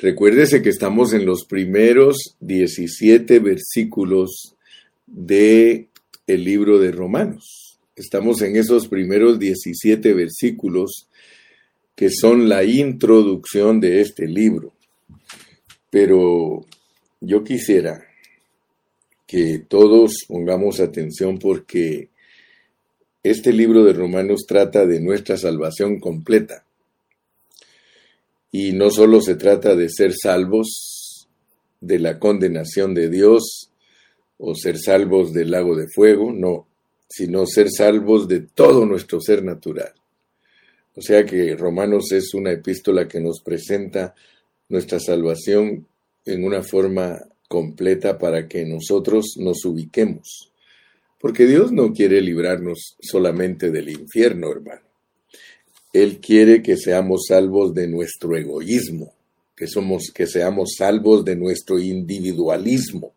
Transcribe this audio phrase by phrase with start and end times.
[0.00, 4.54] Recuérdese que estamos en los primeros 17 versículos
[5.08, 5.88] de
[6.28, 7.80] el libro de Romanos.
[7.96, 11.08] Estamos en esos primeros 17 versículos
[11.96, 14.72] que son la introducción de este libro.
[15.90, 16.64] Pero
[17.20, 18.06] yo quisiera
[19.26, 22.08] que todos pongamos atención porque
[23.24, 26.67] este libro de Romanos trata de nuestra salvación completa.
[28.50, 31.28] Y no solo se trata de ser salvos
[31.80, 33.70] de la condenación de Dios
[34.38, 36.66] o ser salvos del lago de fuego, no,
[37.08, 39.92] sino ser salvos de todo nuestro ser natural.
[40.94, 44.14] O sea que Romanos es una epístola que nos presenta
[44.68, 45.86] nuestra salvación
[46.24, 50.52] en una forma completa para que nosotros nos ubiquemos.
[51.20, 54.87] Porque Dios no quiere librarnos solamente del infierno, hermano.
[55.92, 59.14] Él quiere que seamos salvos de nuestro egoísmo,
[59.56, 63.14] que, somos, que seamos salvos de nuestro individualismo.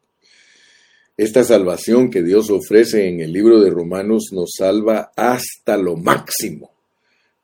[1.18, 6.72] Esta salvación que Dios ofrece en el libro de Romanos nos salva hasta lo máximo,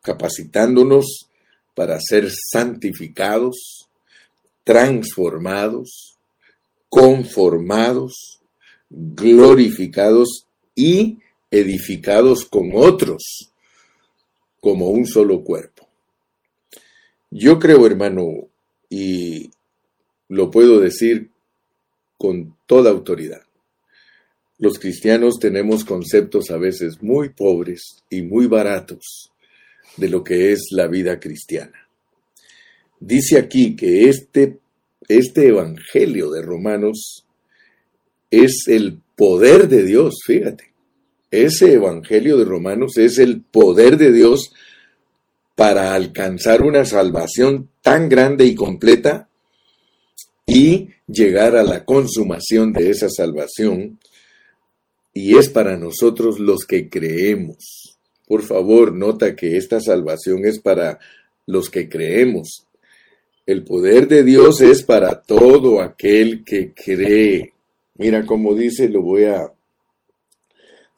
[0.02, 1.28] capacitándonos
[1.76, 3.88] para ser santificados,
[4.64, 6.16] transformados,
[6.90, 8.40] conformados,
[8.90, 11.20] glorificados y
[11.52, 13.52] edificados con otros
[14.60, 15.88] como un solo cuerpo.
[17.30, 18.48] Yo creo, hermano,
[18.90, 19.52] y
[20.30, 21.30] lo puedo decir
[22.18, 23.44] con toda autoridad,
[24.60, 29.32] los cristianos tenemos conceptos a veces muy pobres y muy baratos
[29.98, 31.88] de lo que es la vida cristiana.
[33.00, 34.58] Dice aquí que este,
[35.08, 37.26] este Evangelio de Romanos
[38.32, 40.74] es el poder de Dios, fíjate.
[41.32, 44.52] Ese Evangelio de Romanos es el poder de Dios
[45.56, 49.28] para alcanzar una salvación tan grande y completa
[50.46, 54.00] y llegar a la consumación de esa salvación.
[55.14, 57.98] Y es para nosotros los que creemos.
[58.28, 61.00] Por favor, nota que esta salvación es para
[61.46, 62.68] los que creemos.
[63.46, 67.54] El poder de Dios es para todo aquel que cree.
[67.96, 69.52] Mira cómo dice, lo voy a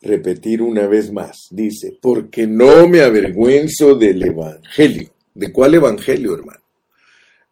[0.01, 1.47] repetir una vez más.
[1.51, 5.09] Dice, porque no me avergüenzo del Evangelio.
[5.33, 6.61] ¿De cuál Evangelio, hermano?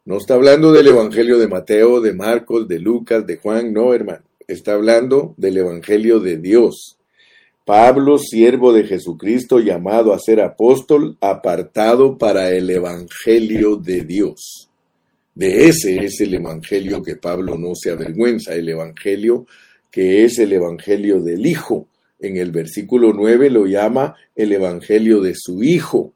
[0.04, 4.24] No está hablando del Evangelio de Mateo, de Marcos, de Lucas, de Juan, no, hermano.
[4.46, 6.96] Está hablando del Evangelio de Dios.
[7.66, 14.70] Pablo, siervo de Jesucristo, llamado a ser apóstol, apartado para el Evangelio de Dios.
[15.34, 19.46] De ese es el Evangelio que Pablo no se avergüenza, el Evangelio
[19.90, 21.86] que es el Evangelio del Hijo,
[22.20, 26.12] en el versículo 9 lo llama el Evangelio de su Hijo.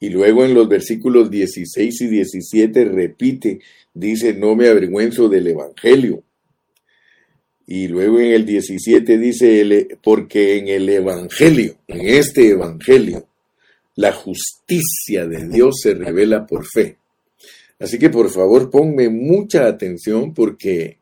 [0.00, 3.60] Y luego en los versículos 16 y 17 repite,
[3.92, 6.22] dice, no me avergüenzo del Evangelio.
[7.66, 13.26] Y luego en el 17 dice, porque en el Evangelio, en este Evangelio,
[13.96, 16.96] la justicia de Dios se revela por fe.
[17.80, 20.98] Así que por favor ponme mucha atención porque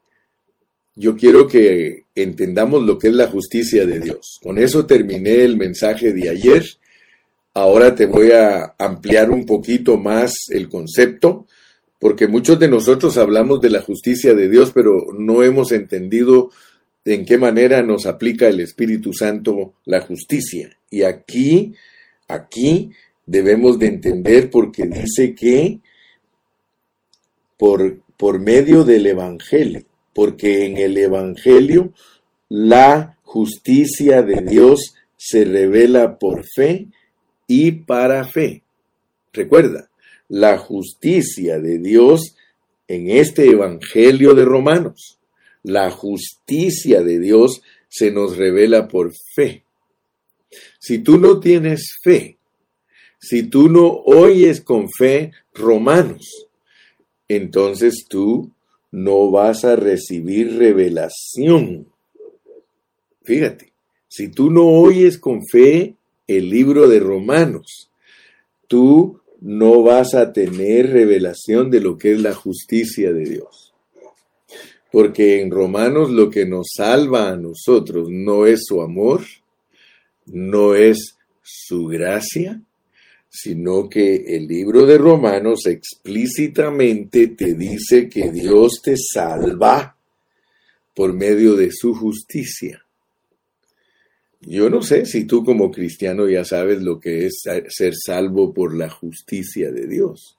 [0.96, 4.40] yo quiero que entendamos lo que es la justicia de Dios.
[4.42, 6.64] Con eso terminé el mensaje de ayer.
[7.52, 11.46] Ahora te voy a ampliar un poquito más el concepto,
[12.00, 16.50] porque muchos de nosotros hablamos de la justicia de Dios, pero no hemos entendido
[17.04, 20.78] en qué manera nos aplica el Espíritu Santo la justicia.
[20.90, 21.74] Y aquí,
[22.26, 22.90] aquí
[23.26, 25.80] debemos de entender porque dice que
[27.58, 29.84] por, por medio del Evangelio,
[30.16, 31.92] porque en el Evangelio
[32.48, 36.86] la justicia de Dios se revela por fe
[37.46, 38.62] y para fe.
[39.34, 39.90] Recuerda,
[40.28, 42.34] la justicia de Dios
[42.88, 45.18] en este Evangelio de Romanos,
[45.62, 49.64] la justicia de Dios se nos revela por fe.
[50.78, 52.38] Si tú no tienes fe,
[53.20, 56.48] si tú no oyes con fe Romanos,
[57.28, 58.52] entonces tú
[58.96, 61.86] no vas a recibir revelación.
[63.24, 63.74] Fíjate,
[64.08, 65.96] si tú no oyes con fe
[66.26, 67.90] el libro de Romanos,
[68.66, 73.74] tú no vas a tener revelación de lo que es la justicia de Dios.
[74.90, 79.20] Porque en Romanos lo que nos salva a nosotros no es su amor,
[80.24, 82.62] no es su gracia,
[83.38, 89.94] sino que el libro de Romanos explícitamente te dice que Dios te salva
[90.94, 92.82] por medio de su justicia.
[94.40, 98.74] Yo no sé si tú como cristiano ya sabes lo que es ser salvo por
[98.74, 100.38] la justicia de Dios.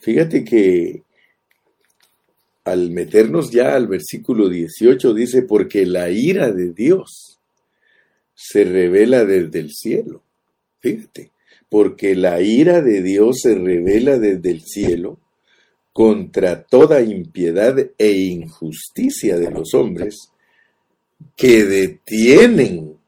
[0.00, 1.04] Fíjate que
[2.64, 7.38] al meternos ya al versículo 18 dice, porque la ira de Dios
[8.34, 10.24] se revela desde el cielo.
[10.82, 11.30] Fíjate,
[11.70, 15.18] porque la ira de Dios se revela desde el cielo
[15.94, 20.32] contra toda impiedad e injusticia de los hombres
[21.34, 22.98] que detienen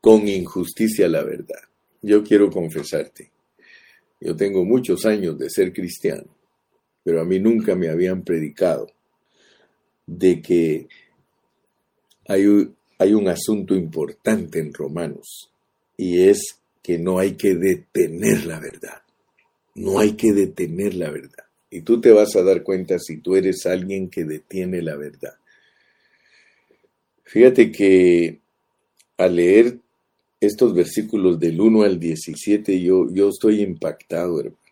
[0.00, 1.62] con injusticia la verdad.
[2.02, 3.32] Yo quiero confesarte,
[4.20, 6.32] yo tengo muchos años de ser cristiano
[7.04, 8.88] pero a mí nunca me habían predicado
[10.06, 10.88] de que
[12.26, 12.44] hay,
[12.98, 15.50] hay un asunto importante en Romanos
[15.96, 19.02] y es que no hay que detener la verdad.
[19.74, 21.44] No hay que detener la verdad.
[21.70, 25.34] Y tú te vas a dar cuenta si tú eres alguien que detiene la verdad.
[27.24, 28.40] Fíjate que
[29.16, 29.78] al leer
[30.40, 34.62] estos versículos del 1 al 17, yo, yo estoy impactado, hermano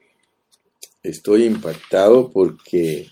[1.03, 3.09] estoy impactado porque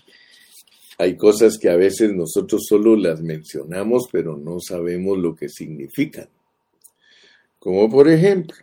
[0.97, 6.27] hay cosas que a veces nosotros solo las mencionamos, pero no sabemos lo que significan.
[7.57, 8.57] Como por ejemplo,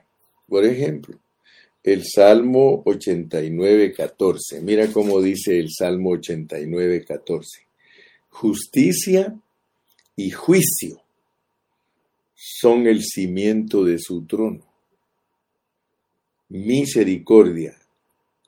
[0.48, 1.18] por ejemplo,
[1.82, 4.60] el Salmo 89, 14.
[4.60, 7.66] Mira cómo dice el Salmo 89, 14.
[8.28, 9.38] Justicia
[10.16, 11.00] y juicio
[12.34, 14.64] son el cimiento de su trono.
[16.48, 17.76] Misericordia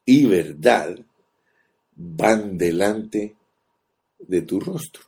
[0.04, 0.98] y verdad
[1.94, 3.36] van delante
[4.18, 5.02] de tu rostro.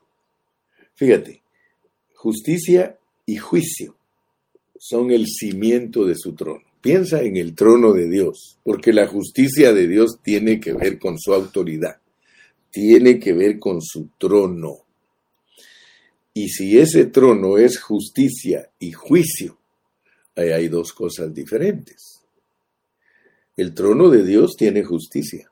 [0.95, 1.43] Fíjate,
[2.15, 3.97] justicia y juicio
[4.79, 6.70] son el cimiento de su trono.
[6.81, 11.19] Piensa en el trono de Dios, porque la justicia de Dios tiene que ver con
[11.19, 12.01] su autoridad,
[12.71, 14.79] tiene que ver con su trono.
[16.33, 19.59] Y si ese trono es justicia y juicio,
[20.37, 22.23] ahí hay dos cosas diferentes.
[23.57, 25.51] El trono de Dios tiene justicia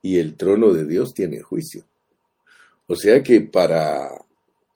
[0.00, 1.84] y el trono de Dios tiene juicio.
[2.86, 4.08] O sea que para,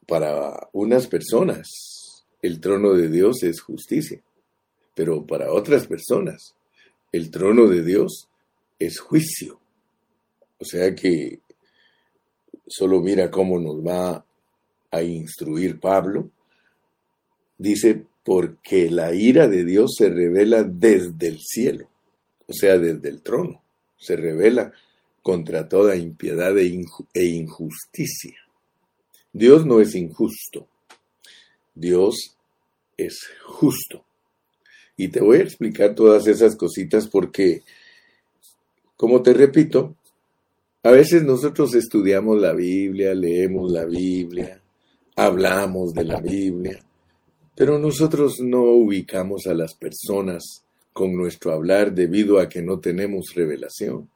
[0.07, 4.21] para unas personas el trono de Dios es justicia,
[4.99, 6.57] pero para otras personas
[7.13, 8.29] el trono de Dios
[8.81, 9.61] es juicio.
[10.59, 11.39] O sea que
[12.67, 14.25] solo mira cómo nos va
[14.91, 16.29] a instruir Pablo.
[17.57, 21.89] Dice, porque la ira de Dios se revela desde el cielo
[22.49, 23.63] o sea, desde el trono,
[23.99, 24.73] se revela
[25.23, 28.37] contra toda impiedad e, e, injusticia.
[29.33, 30.67] Dios no es injusto,
[31.75, 32.37] Dios
[32.97, 34.03] es justo.
[34.99, 37.63] Y te voy a explicar todas esas cositas porque,
[38.97, 39.95] como te repito,
[40.83, 44.61] a veces nosotros estudiamos la Biblia, leemos la Biblia,
[45.15, 46.85] hablamos de la Biblia,
[47.55, 53.35] pero nosotros no ubicamos a las personas con nuestro hablar debido a que no tenemos
[53.37, 54.11] revelación.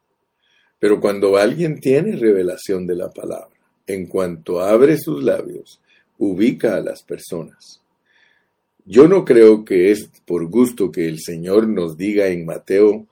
[0.79, 3.55] Pero cuando alguien tiene revelación de la palabra,
[3.87, 5.79] en cuanto abre sus labios,
[6.17, 7.82] ubica a las personas.
[8.85, 13.07] Yo no creo que es por gusto que el Señor nos diga en Mateo,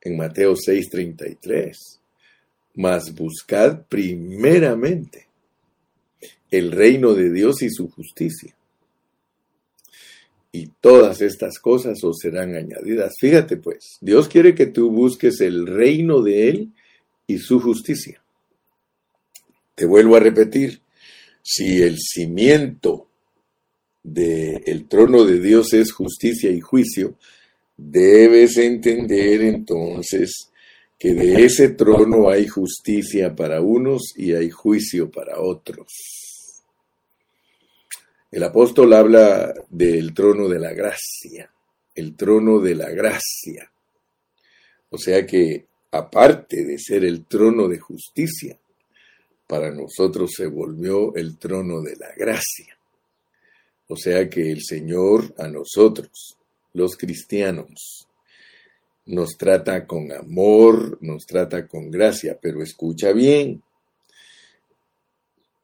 [0.00, 2.00] en Mateo 6:33,
[2.74, 5.26] mas buscad primeramente
[6.50, 8.56] el reino de Dios y su justicia
[10.56, 13.14] y todas estas cosas os serán añadidas.
[13.20, 16.72] Fíjate pues, Dios quiere que tú busques el reino de Él
[17.26, 18.22] y su justicia.
[19.74, 20.80] Te vuelvo a repetir,
[21.42, 23.06] si el cimiento
[24.06, 27.16] del trono de Dios es justicia y juicio,
[27.76, 30.52] debes entender entonces
[30.96, 35.88] que de ese trono hay justicia para unos y hay juicio para otros.
[38.30, 41.50] El apóstol habla del trono de la gracia,
[41.94, 43.72] el trono de la gracia.
[44.90, 48.56] O sea que, aparte de ser el trono de justicia,
[49.48, 52.75] para nosotros se volvió el trono de la gracia.
[53.88, 56.36] O sea que el Señor a nosotros,
[56.72, 58.08] los cristianos,
[59.06, 63.62] nos trata con amor, nos trata con gracia, pero escucha bien,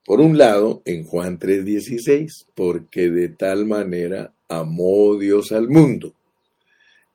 [0.05, 6.13] por un lado, en Juan 3:16, porque de tal manera amó Dios al mundo,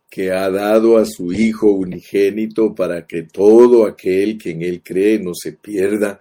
[0.10, 5.20] que ha dado a su Hijo unigénito para que todo aquel que en Él cree
[5.20, 6.20] no se pierda,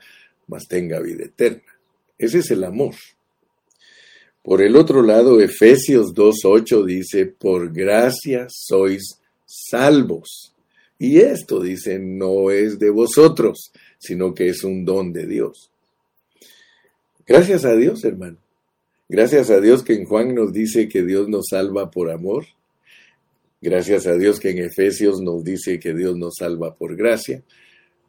[0.49, 1.63] mas tenga vida eterna.
[2.19, 2.95] Ese es el amor.
[4.47, 10.55] Por el otro lado, Efesios 2.8 dice, por gracia sois salvos.
[11.01, 15.73] Y esto, dice, no es de vosotros, sino que es un don de Dios.
[17.27, 18.37] Gracias a Dios, hermano.
[19.09, 22.47] Gracias a Dios que en Juan nos dice que Dios nos salva por amor.
[23.61, 27.43] Gracias a Dios que en Efesios nos dice que Dios nos salva por gracia.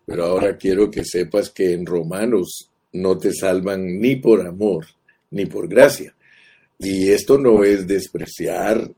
[0.06, 4.86] Pero ahora quiero que sepas que en Romanos no te salvan ni por amor,
[5.32, 6.13] ni por gracia.
[6.79, 8.91] Y esto no es despreciar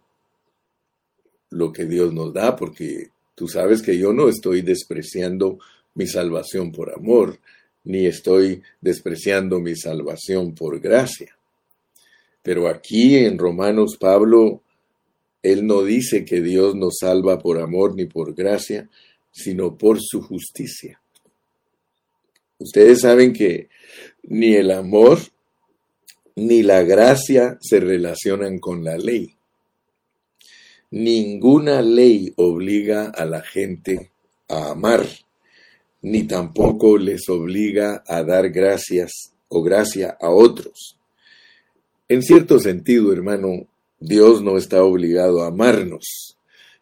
[1.50, 5.60] lo que Dios nos da, porque tú sabes que yo no estoy despreciando
[5.96, 7.40] mi salvación por amor,
[7.86, 11.36] ni estoy despreciando mi salvación por gracia.
[12.44, 14.62] Pero aquí en Romanos Pablo,
[15.42, 18.90] él no dice que Dios nos salva por amor ni por gracia,
[19.32, 21.02] sino por su justicia.
[22.58, 23.70] Ustedes saben que
[24.24, 25.20] ni el amor
[26.40, 29.36] ni la gracia se relacionan con la ley.
[30.92, 34.12] Ninguna ley obliga a la gente
[34.48, 35.06] a amar,
[36.02, 40.98] ni tampoco les obliga a dar gracias o gracia a otros.
[42.08, 43.68] En cierto sentido, hermano,
[44.00, 46.38] Dios no está obligado a amarnos,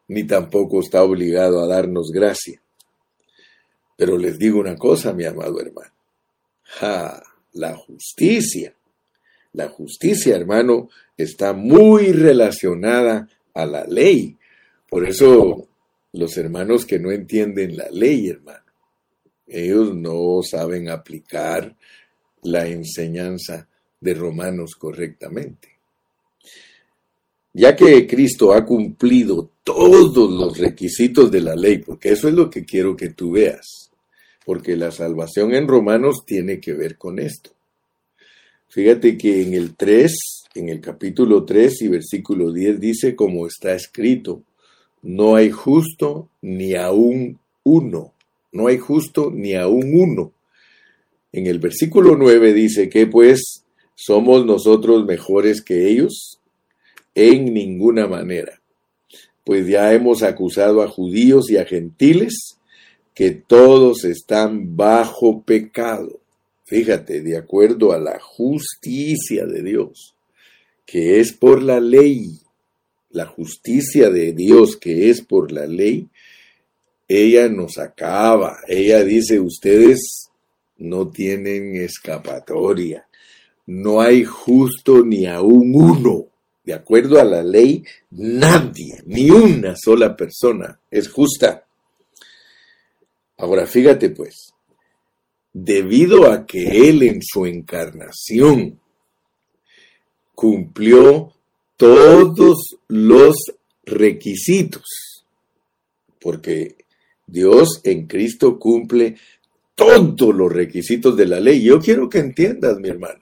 [0.07, 2.61] ni tampoco está obligado a darnos gracia.
[3.97, 5.91] Pero les digo una cosa, mi amado hermano.
[7.53, 8.76] La justicia.
[9.53, 14.37] La justicia, hermano, está muy relacionada a la ley.
[14.89, 15.67] Por eso
[16.13, 18.63] los hermanos que no entienden la ley, hermano,
[19.47, 21.75] ellos no saben aplicar
[22.43, 23.67] la enseñanza
[23.99, 25.69] de Romanos correctamente.
[27.53, 32.49] Ya que Cristo ha cumplido todos los requisitos de la ley, porque eso es lo
[32.49, 33.91] que quiero que tú veas,
[34.45, 37.56] porque la salvación en Romanos tiene que ver con esto.
[38.69, 40.11] Fíjate que en el 3,
[40.55, 44.43] en el capítulo 3 y versículo 10 dice, como está escrito,
[45.01, 48.13] no hay justo ni aún uno,
[48.51, 50.33] no hay justo ni aún uno.
[51.31, 53.63] En el versículo 9 dice que pues
[53.95, 56.39] somos nosotros mejores que ellos
[57.15, 58.59] en ninguna manera,
[59.45, 62.57] pues ya hemos acusado a judíos y a gentiles
[63.13, 66.19] que todos están bajo pecado
[66.67, 70.15] fíjate, de acuerdo a la justicia de Dios,
[70.85, 72.41] que es por la ley,
[73.09, 76.09] la justicia de Dios que es por la ley,
[77.07, 80.29] ella nos acaba, ella dice, ustedes
[80.77, 83.07] no tienen escapatoria,
[83.65, 86.27] no hay justo ni aún uno.
[86.65, 87.81] De acuerdo a la ley,
[88.11, 91.65] nadie, ni una sola persona es justa.
[93.37, 94.53] Ahora fíjate pues,
[95.59, 98.79] debido a que Él en su encarnación
[100.35, 101.33] cumplió
[101.75, 103.35] todos los
[103.83, 105.25] requisitos,
[106.21, 106.75] porque
[107.25, 109.15] Dios en Cristo cumple
[109.73, 111.63] todos los requisitos de la ley.
[111.63, 113.19] Yo quiero que entiendas, mi hermano.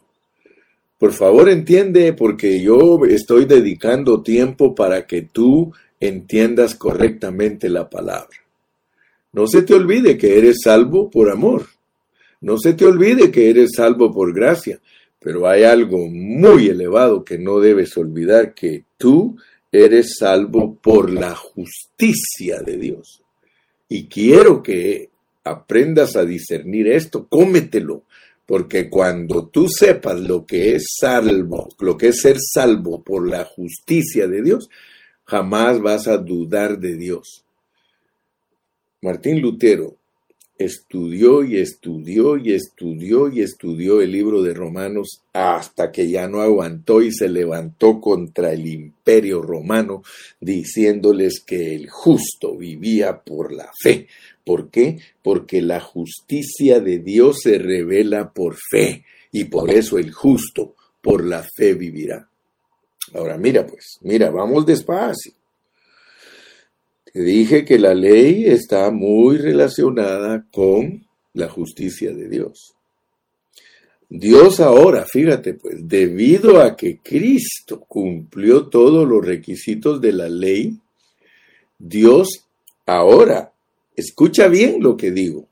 [0.99, 8.37] Por favor, entiende, porque yo estoy dedicando tiempo para que tú entiendas correctamente la palabra.
[9.31, 11.74] No se te olvide que eres salvo por amor.
[12.41, 14.79] No se te olvide que eres salvo por gracia,
[15.19, 19.37] pero hay algo muy elevado que no debes olvidar, que tú
[19.71, 23.23] eres salvo por la justicia de Dios.
[23.89, 25.09] Y quiero que
[25.43, 28.03] aprendas a discernir esto, cómetelo,
[28.45, 33.43] porque cuando tú sepas lo que es salvo, lo que es ser salvo por la
[33.45, 34.69] justicia de Dios,
[35.23, 37.43] jamás vas a dudar de Dios.
[39.01, 39.97] Martín Lutero
[40.57, 46.41] estudió y estudió y estudió y estudió el libro de Romanos hasta que ya no
[46.41, 50.03] aguantó y se levantó contra el imperio romano
[50.39, 54.07] diciéndoles que el justo vivía por la fe.
[54.45, 54.99] ¿Por qué?
[55.21, 61.25] Porque la justicia de Dios se revela por fe y por eso el justo por
[61.25, 62.29] la fe vivirá.
[63.13, 65.33] Ahora mira pues, mira, vamos despacio
[67.21, 72.73] dije que la ley está muy relacionada con la justicia de Dios.
[74.09, 80.77] Dios ahora, fíjate pues, debido a que Cristo cumplió todos los requisitos de la ley,
[81.79, 82.45] Dios
[82.85, 83.53] ahora,
[83.95, 85.47] escucha bien lo que digo,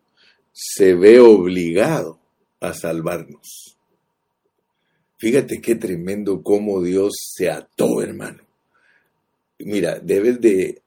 [0.51, 2.19] se ve obligado
[2.59, 3.77] a salvarnos.
[5.17, 8.43] Fíjate qué tremendo cómo Dios se ató, hermano
[9.65, 10.81] mira, debes de,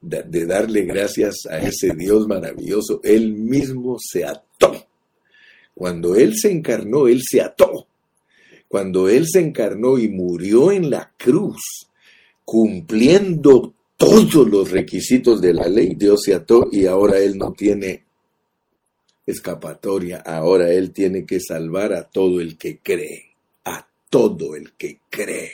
[0.00, 3.00] darle gracias a ese Dios maravilloso.
[3.02, 4.86] Él mismo se ató.
[5.74, 7.86] Cuando Él se encarnó, Él se ató.
[8.68, 11.88] Cuando Él se encarnó y murió en la cruz,
[12.44, 18.04] cumpliendo todos los requisitos de la ley, Dios se ató y ahora Él no tiene
[19.26, 20.18] escapatoria.
[20.18, 23.34] Ahora Él tiene que salvar a todo el que cree.
[23.64, 25.52] A todo el que cree.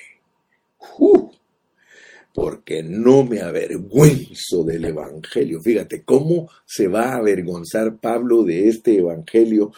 [2.35, 5.61] Porque no me avergüenzo del Evangelio.
[5.63, 9.73] Fíjate, ¿cómo se va a avergonzar Pablo de este Evangelio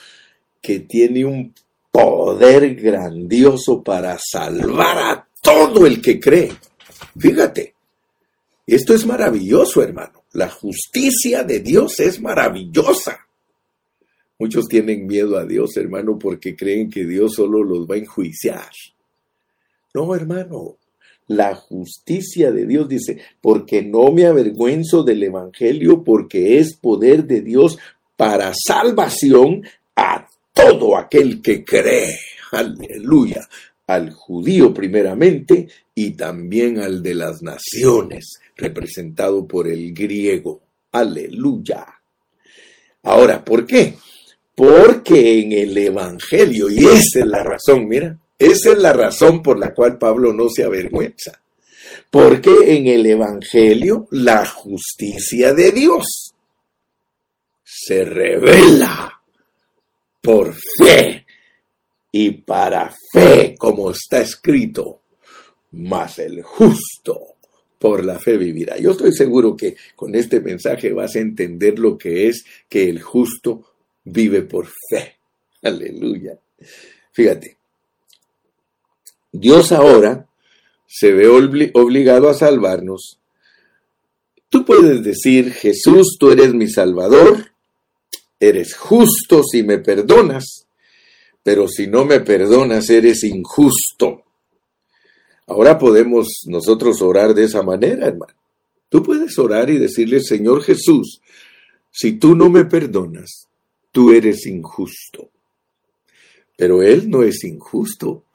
[0.62, 1.54] que tiene un
[1.92, 6.50] poder grandioso para salvar a todo el que cree?
[7.18, 7.74] Fíjate,
[8.66, 10.24] esto es maravilloso, hermano.
[10.32, 13.18] La justicia de Dios es maravillosa.
[14.38, 18.70] Muchos tienen miedo a Dios, hermano, porque creen que Dios solo los va a enjuiciar.
[19.92, 20.78] No, hermano,
[21.28, 27.42] la justicia de Dios dice, porque no me avergüenzo del Evangelio, porque es poder de
[27.42, 27.78] Dios
[28.16, 29.62] para salvación
[29.96, 32.18] a todo aquel que cree.
[32.52, 33.48] Aleluya.
[33.86, 40.60] Al judío primeramente y también al de las naciones, representado por el griego.
[40.92, 41.86] Aleluya.
[43.02, 43.94] Ahora, ¿por qué?
[44.54, 49.58] Porque en el Evangelio, y esa es la razón, mira, esa es la razón por
[49.58, 51.40] la cual Pablo no se avergüenza.
[52.10, 56.34] Porque en el Evangelio la justicia de Dios
[57.64, 59.20] se revela
[60.20, 61.24] por fe
[62.12, 65.02] y para fe, como está escrito,
[65.72, 67.36] mas el justo
[67.78, 68.78] por la fe vivirá.
[68.78, 73.02] Yo estoy seguro que con este mensaje vas a entender lo que es que el
[73.02, 73.74] justo
[74.04, 75.16] vive por fe.
[75.62, 76.38] Aleluya.
[77.12, 77.55] Fíjate,
[79.38, 80.26] Dios ahora
[80.86, 83.18] se ve obligado a salvarnos.
[84.48, 87.50] Tú puedes decir, Jesús, tú eres mi Salvador,
[88.40, 90.66] eres justo si me perdonas,
[91.42, 94.22] pero si no me perdonas, eres injusto.
[95.46, 98.34] Ahora podemos nosotros orar de esa manera, hermano.
[98.88, 101.20] Tú puedes orar y decirle, Señor Jesús,
[101.90, 103.48] si tú no me perdonas,
[103.92, 105.30] tú eres injusto.
[106.56, 108.25] Pero Él no es injusto.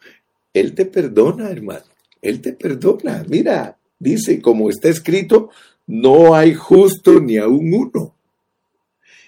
[0.54, 1.86] Él te perdona, hermano.
[2.22, 3.26] Él te perdona.
[3.28, 5.50] Mira, dice, como está escrito,
[5.88, 8.16] no hay justo ni aún uno.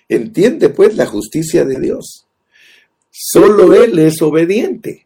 [0.09, 2.27] Entiende pues la justicia de Dios.
[3.09, 5.05] Solo Él es obediente.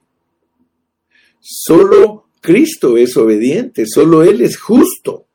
[1.40, 3.86] Solo Cristo es obediente.
[3.86, 5.26] Solo Él es justo.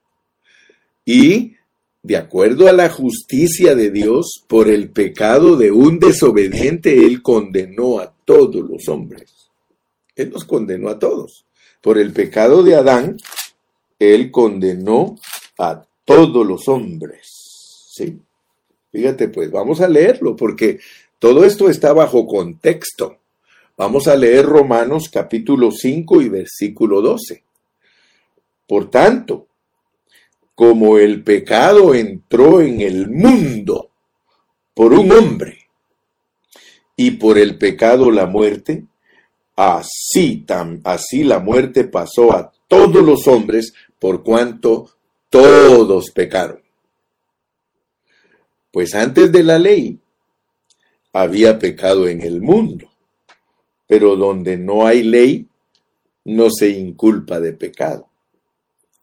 [1.05, 1.55] Y,
[2.03, 7.99] de acuerdo a la justicia de Dios, por el pecado de un desobediente, Él condenó
[7.99, 9.42] a todos los hombres.
[10.23, 11.45] Él nos condenó a todos.
[11.81, 13.19] Por el pecado de Adán,
[13.99, 15.17] Él condenó
[15.59, 17.29] a todos los hombres.
[17.91, 18.19] ¿Sí?
[18.91, 20.81] Fíjate, pues vamos a leerlo, porque
[21.19, 23.19] todo esto está bajo contexto.
[23.77, 27.43] Vamos a leer Romanos capítulo 5 y versículo 12.
[28.67, 29.47] Por tanto,
[30.55, 33.91] como el pecado entró en el mundo
[34.75, 35.63] por un hombre,
[36.97, 38.85] y por el pecado la muerte,
[39.57, 40.45] Así,
[40.85, 44.91] así la muerte pasó a todos los hombres por cuanto
[45.29, 46.61] todos pecaron.
[48.71, 49.99] Pues antes de la ley
[51.13, 52.91] había pecado en el mundo,
[53.87, 55.47] pero donde no hay ley
[56.25, 58.09] no se inculpa de pecado.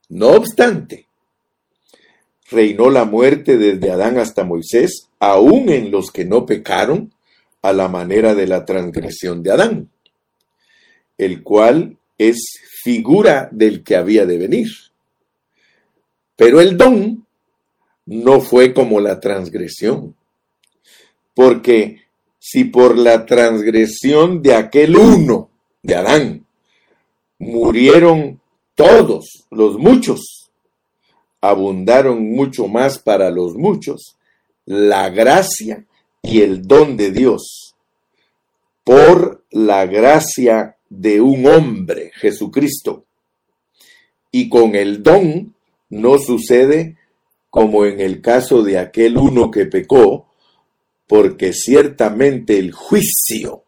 [0.10, 1.06] No obstante,
[2.50, 7.14] reinó la muerte desde Adán hasta Moisés, aun en los que no pecaron
[7.62, 9.90] a la manera de la transgresión de Adán
[11.20, 12.42] el cual es
[12.84, 14.70] figura del que había de venir.
[16.36, 17.28] Pero el don
[18.08, 20.16] no fue como la transgresión,
[21.36, 22.02] porque
[22.40, 25.52] si por la transgresión de aquel uno,
[25.84, 26.46] de Adán,
[27.38, 28.42] murieron
[28.74, 30.50] todos los muchos,
[31.42, 34.16] abundaron mucho más para los muchos
[34.66, 35.86] la gracia
[36.22, 37.76] y el don de Dios
[38.84, 43.06] por la gracia de un hombre, Jesucristo.
[44.32, 45.56] Y con el don
[45.90, 46.98] no sucede
[47.50, 50.28] como en el caso de aquel uno que pecó,
[51.08, 53.64] porque ciertamente el juicio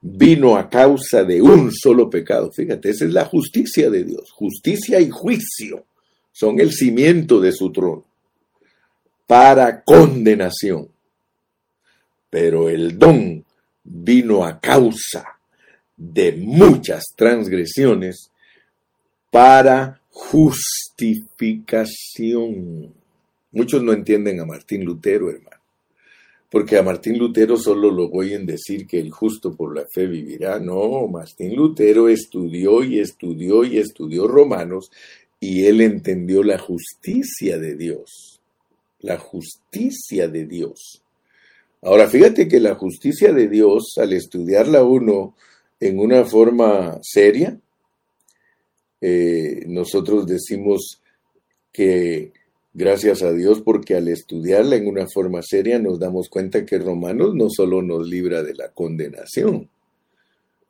[0.00, 2.50] vino a causa de un solo pecado.
[2.52, 4.30] Fíjate, esa es la justicia de Dios.
[4.32, 5.84] Justicia y juicio
[6.32, 8.04] son el cimiento de su trono
[9.26, 10.88] para condenación.
[12.30, 13.44] Pero el don
[13.84, 15.33] vino a causa
[15.96, 18.30] de muchas transgresiones
[19.30, 22.92] para justificación.
[23.52, 25.62] Muchos no entienden a Martín Lutero, hermano,
[26.50, 30.60] porque a Martín Lutero solo lo a decir que el justo por la fe vivirá.
[30.60, 34.90] No, Martín Lutero estudió y estudió y estudió Romanos
[35.40, 38.40] y él entendió la justicia de Dios.
[39.00, 41.02] La justicia de Dios.
[41.82, 45.34] Ahora, fíjate que la justicia de Dios, al estudiarla uno,
[45.80, 47.58] en una forma seria.
[49.00, 51.00] Eh, nosotros decimos
[51.72, 52.32] que
[52.72, 57.34] gracias a Dios porque al estudiarla en una forma seria nos damos cuenta que Romanos
[57.34, 59.68] no solo nos libra de la condenación.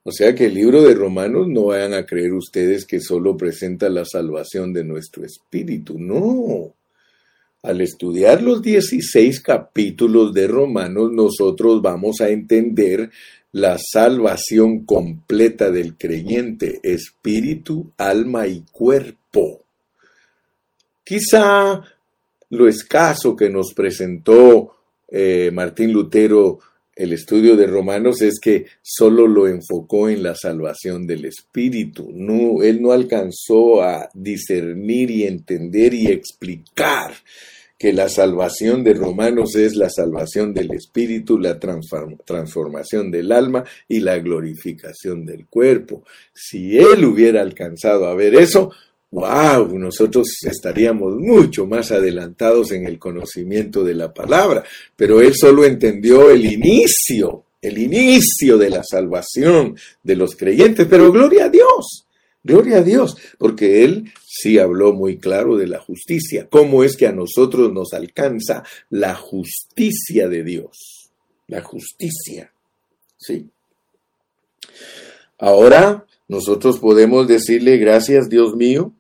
[0.07, 3.89] O sea que el libro de Romanos no vayan a creer ustedes que solo presenta
[3.89, 6.75] la salvación de nuestro espíritu, no.
[7.63, 13.11] Al estudiar los 16 capítulos de Romanos, nosotros vamos a entender
[13.55, 19.63] la salvación completa del creyente, espíritu, alma y cuerpo.
[21.05, 21.81] Quizá
[22.51, 24.75] lo escaso que nos presentó
[25.09, 26.59] eh, Martín Lutero
[26.97, 32.11] el estudio de Romanos es que solo lo enfocó en la salvación del espíritu.
[32.13, 37.15] No, él no alcanzó a discernir y entender y explicar
[37.79, 44.01] que la salvación de Romanos es la salvación del espíritu, la transformación del alma y
[44.01, 46.05] la glorificación del cuerpo.
[46.33, 48.71] Si él hubiera alcanzado a ver eso,
[49.11, 54.65] wow, nosotros estaríamos mucho más adelantados en el conocimiento de la palabra,
[54.97, 61.13] pero él solo entendió el inicio, el inicio de la salvación de los creyentes, pero
[61.13, 62.04] gloria a Dios,
[62.45, 67.07] gloria a Dios, porque él sí habló muy claro de la justicia, cómo es que
[67.07, 71.11] a nosotros nos alcanza la justicia de Dios,
[71.49, 72.53] la justicia,
[73.17, 73.49] ¿sí?
[75.39, 78.93] Ahora nosotros podemos decirle gracias Dios mío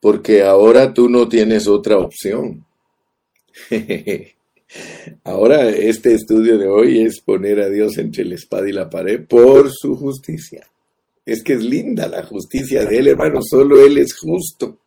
[0.00, 2.66] porque ahora tú no tienes otra opción.
[5.24, 9.24] ahora este estudio de hoy es poner a Dios entre la espada y la pared
[9.26, 10.66] por su justicia.
[11.24, 14.78] Es que es linda la justicia de Él, hermano, solo Él es justo.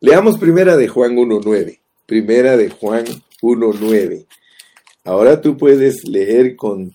[0.00, 1.78] Leamos primera de Juan 1.9.
[2.06, 3.04] Primera de Juan
[3.42, 4.26] 1.9.
[5.04, 6.92] Ahora tú puedes leer con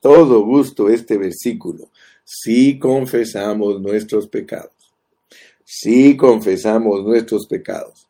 [0.00, 1.90] todo gusto este versículo.
[2.24, 4.76] Si confesamos nuestros pecados
[5.66, 8.06] si confesamos nuestros pecados.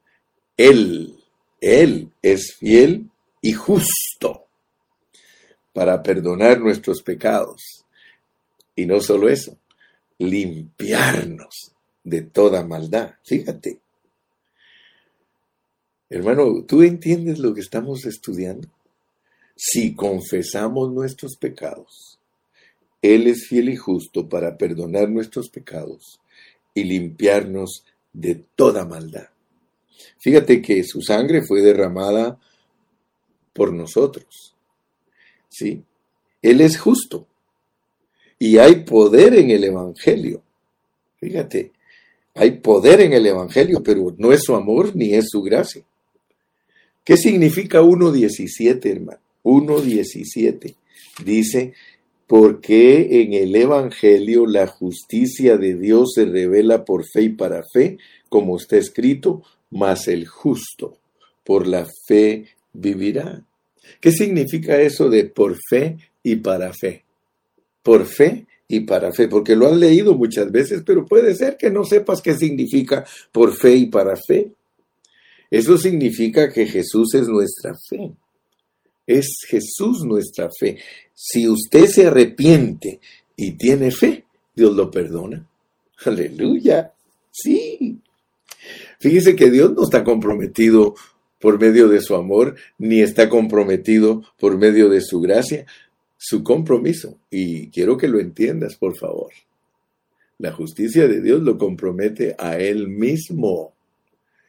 [0.57, 1.17] Él,
[1.61, 4.47] Él es fiel y justo
[5.73, 7.85] para perdonar nuestros pecados.
[8.77, 9.57] Y no solo eso,
[10.19, 11.73] limpiarnos
[12.05, 13.15] de toda maldad.
[13.25, 13.81] Fíjate.
[16.09, 18.69] Hermano, ¿tú entiendes lo que estamos estudiando?
[19.57, 22.19] Si confesamos nuestros pecados,
[23.03, 26.21] Él es fiel y justo para perdonar nuestros pecados
[26.75, 29.29] y limpiarnos de toda maldad.
[30.19, 32.39] Fíjate que su sangre fue derramada
[33.53, 34.55] por nosotros.
[35.49, 35.83] ¿Sí?
[36.43, 37.27] Él es justo.
[38.38, 40.42] Y hay poder en el Evangelio.
[41.18, 41.72] Fíjate,
[42.35, 45.83] hay poder en el Evangelio, pero no es su amor ni es su gracia.
[47.03, 49.20] ¿Qué significa 1.17, hermano?
[49.42, 50.75] 1.17
[51.25, 51.72] dice,
[52.27, 57.99] porque en el Evangelio la justicia de Dios se revela por fe y para fe,
[58.29, 60.99] como está escrito, mas el justo
[61.44, 63.44] por la fe vivirá.
[64.01, 67.06] ¿Qué significa eso de por fe y para fe?
[67.87, 71.70] Por fe y para fe, porque lo has leído muchas veces, pero puede ser que
[71.70, 74.51] no sepas qué significa por fe y para fe.
[75.49, 78.11] Eso significa que Jesús es nuestra fe.
[79.07, 80.79] Es Jesús nuestra fe.
[81.14, 82.99] Si usted se arrepiente
[83.37, 85.46] y tiene fe, Dios lo perdona.
[86.05, 86.92] Aleluya.
[87.31, 88.01] Sí.
[88.99, 90.96] Fíjese que Dios no está comprometido
[91.38, 95.66] por medio de su amor, ni está comprometido por medio de su gracia,
[96.29, 97.21] su compromiso.
[97.31, 99.33] Y quiero que lo entiendas, por favor.
[100.39, 103.75] La justicia de Dios lo compromete a Él mismo.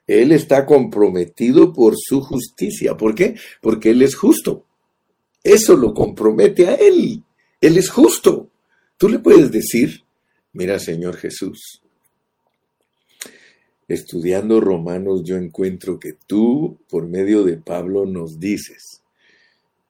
[0.08, 2.98] Él está comprometido por su justicia.
[2.98, 3.36] ¿Por qué?
[3.62, 4.66] Porque Él es justo.
[5.44, 7.24] Eso lo compromete a Él.
[7.62, 8.50] Él es justo.
[8.98, 10.04] Tú le puedes decir,
[10.54, 11.84] mira Señor Jesús,
[13.88, 19.04] estudiando Romanos yo encuentro que tú, por medio de Pablo, nos dices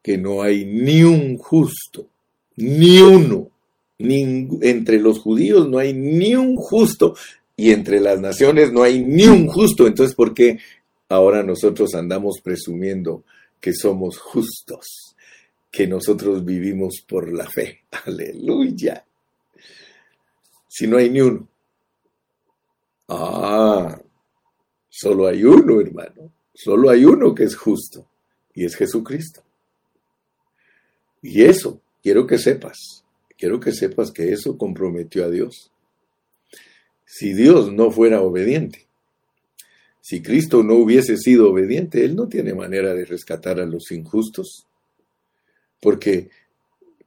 [0.08, 2.08] que no hay ni un justo,
[2.56, 3.52] ni uno.
[4.00, 7.14] entre los judíos no hay ni un justo,
[7.58, 9.86] y entre las naciones no hay ni un justo.
[9.86, 10.60] Entonces, ¿por qué
[11.10, 13.26] ahora nosotros andamos presumiendo
[13.60, 15.14] que somos justos?
[15.70, 17.82] Que nosotros vivimos por la fe.
[18.06, 19.04] Aleluya.
[20.70, 21.50] Si no hay ni uno.
[23.10, 24.00] Ah,
[24.88, 26.32] solo hay uno, hermano.
[26.54, 28.08] Solo hay uno que es justo.
[28.54, 29.44] Y es Jesucristo.
[31.22, 33.04] Y eso, quiero que sepas.
[33.38, 35.72] Quiero que sepas que eso comprometió a Dios
[37.08, 38.86] si Dios no fuera obediente.
[40.02, 44.68] Si Cristo no hubiese sido obediente, Él no tiene manera de rescatar a los injustos.
[45.82, 46.30] Porque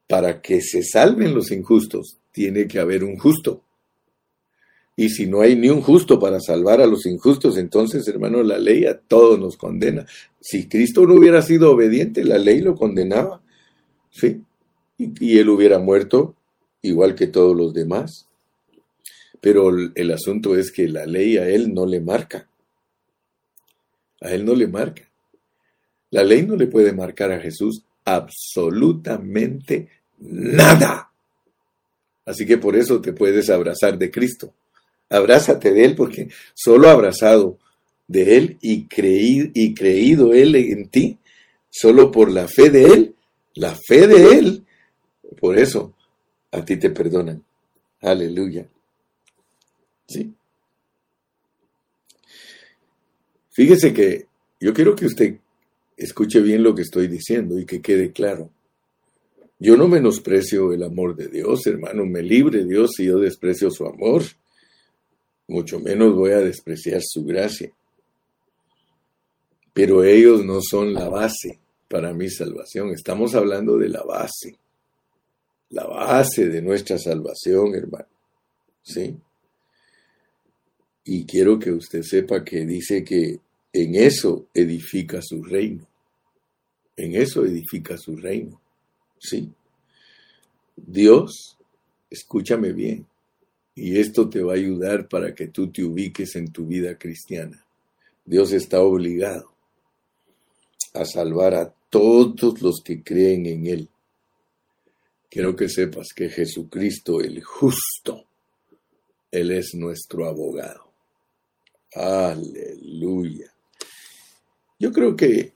[0.08, 3.62] para que se salven los injustos, tiene que haber un justo.
[4.96, 8.58] Y si no hay ni un justo para salvar a los injustos, entonces, hermano, la
[8.58, 10.06] ley a todos nos condena.
[10.40, 13.40] Si Cristo no hubiera sido obediente, la ley lo condenaba.
[14.10, 14.42] ¿Sí?
[14.98, 16.34] Y, él hubiera muerto
[16.82, 18.26] igual que todos los demás.
[19.40, 22.46] Pero el asunto es que la ley a él no le marca.
[24.20, 25.08] A él no le marca.
[26.10, 31.10] La ley no le puede marcar a Jesús absolutamente nada.
[32.26, 34.52] Así que por eso te puedes abrazar de Cristo.
[35.08, 37.58] Abrázate de Él porque solo abrazado
[38.06, 38.86] de Él y,
[39.54, 41.18] y creído Él en ti,
[41.70, 43.14] solo por la fe de Él,
[43.54, 44.66] la fe de Él,
[45.40, 45.94] por eso
[46.50, 47.44] a ti te perdonan.
[48.00, 48.68] Aleluya.
[50.06, 50.32] ¿Sí?
[53.50, 54.26] Fíjese que
[54.58, 55.36] yo quiero que usted
[55.96, 58.50] escuche bien lo que estoy diciendo y que quede claro.
[59.58, 63.86] Yo no menosprecio el amor de Dios, hermano, me libre Dios si yo desprecio su
[63.86, 64.22] amor.
[65.46, 67.70] Mucho menos voy a despreciar su gracia.
[69.74, 71.58] Pero ellos no son la base
[71.90, 72.90] para mi salvación.
[72.90, 74.56] Estamos hablando de la base.
[75.70, 78.06] La base de nuestra salvación, hermano.
[78.80, 79.16] ¿Sí?
[81.04, 83.40] Y quiero que usted sepa que dice que
[83.72, 85.84] en eso edifica su reino.
[86.96, 88.60] En eso edifica su reino.
[89.18, 89.50] ¿Sí?
[90.76, 91.58] Dios,
[92.08, 93.04] escúchame bien,
[93.74, 97.64] y esto te va a ayudar para que tú te ubiques en tu vida cristiana.
[98.24, 99.52] Dios está obligado
[100.94, 103.88] a salvar a todos los que creen en Él.
[105.28, 108.24] Quiero que sepas que Jesucristo el justo,
[109.30, 110.92] Él es nuestro abogado.
[111.94, 113.52] Aleluya.
[114.78, 115.52] Yo creo que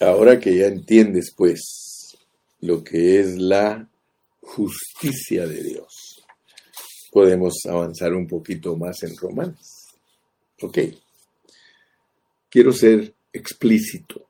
[0.00, 2.16] ahora que ya entiendes pues
[2.60, 3.88] lo que es la
[4.40, 6.24] justicia de Dios,
[7.12, 9.86] podemos avanzar un poquito más en Romanos.
[10.60, 10.78] Ok.
[12.48, 14.25] Quiero ser explícito.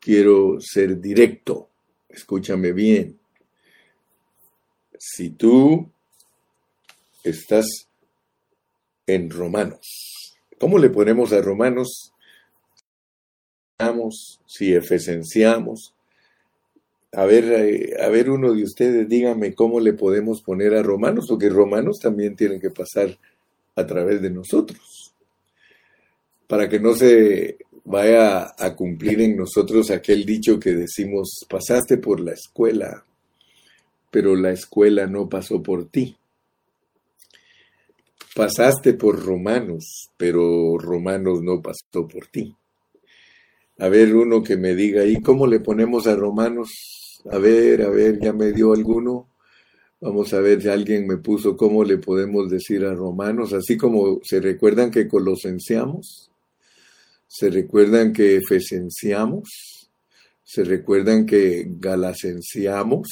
[0.00, 1.68] Quiero ser directo.
[2.08, 3.18] Escúchame bien.
[4.98, 5.88] Si tú
[7.22, 7.66] estás
[9.06, 12.12] en Romanos, ¿cómo le ponemos a Romanos?
[14.46, 15.94] Si efesenciamos,
[17.12, 21.26] a ver, eh, a ver uno de ustedes, dígame cómo le podemos poner a romanos,
[21.28, 23.18] porque romanos también tienen que pasar
[23.74, 25.14] a través de nosotros,
[26.46, 32.20] para que no se vaya a cumplir en nosotros aquel dicho que decimos, pasaste por
[32.20, 33.04] la escuela,
[34.10, 36.16] pero la escuela no pasó por ti.
[38.34, 42.54] Pasaste por romanos, pero romanos no pasó por ti.
[43.78, 47.22] A ver, uno que me diga, ¿y cómo le ponemos a romanos?
[47.30, 49.26] A ver, a ver, ya me dio alguno.
[50.00, 54.20] Vamos a ver si alguien me puso cómo le podemos decir a romanos, así como
[54.22, 56.29] se recuerdan que colosensiamos,
[57.32, 59.88] se recuerdan que efesenciamos,
[60.42, 63.08] se recuerdan que galasenciamos.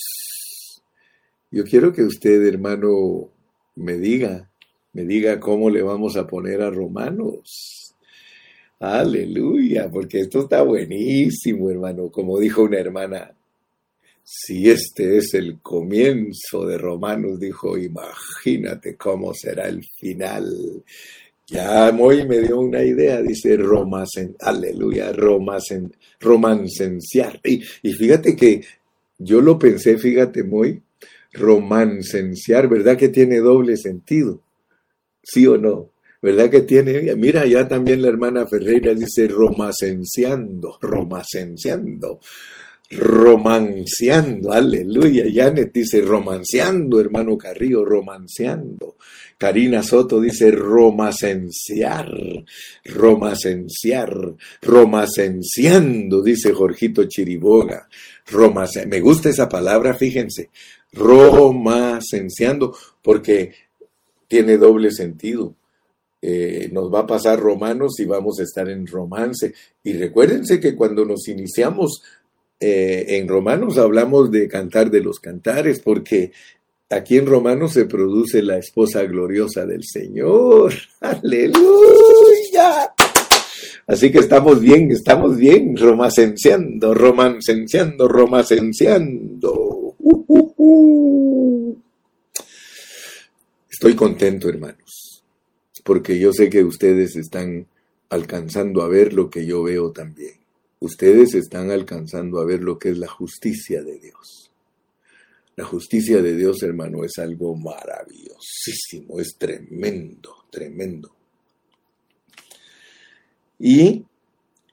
[1.53, 3.31] Yo quiero que usted, hermano,
[3.77, 4.51] me diga,
[4.93, 7.95] me diga cómo le vamos a poner a romanos.
[8.81, 13.37] Aleluya, porque esto está buenísimo, hermano, como dijo una hermana
[14.31, 20.85] si este es el comienzo de Romanos, dijo, imagínate cómo será el final.
[21.49, 27.41] Ya Moy me dio una idea, dice Romasen, aleluya, Romasen, romancenciar.
[27.43, 28.63] Y, y fíjate que
[29.17, 30.83] yo lo pensé, fíjate Moy,
[31.33, 34.43] romancenciar, ¿verdad que tiene doble sentido?
[35.23, 35.91] ¿Sí o no?
[36.21, 37.15] ¿Verdad que tiene?
[37.17, 42.21] Mira, ya también la hermana Ferreira dice romacenciando, romacenciando
[42.91, 45.25] romanceando, aleluya.
[45.33, 48.97] Janet dice romanceando, hermano Carrillo, romanceando.
[49.39, 52.13] Karina Soto dice romacenciar,
[52.85, 57.89] romacenciar, romacenciando, dice Jorgito Chiriboga.
[58.89, 60.51] me gusta esa palabra, fíjense,
[60.93, 63.55] romacenciando, porque
[64.27, 65.55] tiene doble sentido.
[66.21, 69.55] Eh, nos va a pasar romanos y vamos a estar en romance.
[69.85, 72.03] Y recuérdense que cuando nos iniciamos
[72.61, 76.33] eh, en Romanos hablamos de cantar de los cantares, porque
[76.91, 80.75] aquí en Romanos se produce la esposa gloriosa del Señor.
[81.01, 82.95] Aleluya.
[83.87, 88.07] Así que estamos bien, estamos bien, romancenciando, romancenciando,
[89.99, 91.77] uh, uh.
[93.71, 95.23] Estoy contento, hermanos,
[95.85, 97.67] porque yo sé que ustedes están
[98.11, 100.39] alcanzando a ver lo que yo veo también
[100.81, 104.48] ustedes están alcanzando a ver lo que es la justicia de Dios.
[105.59, 111.13] La justicia de Dios, hermano, es algo maravillosísimo, es tremendo, tremendo.
[113.59, 114.05] Y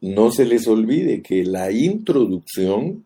[0.01, 3.03] no se les olvide que la introducción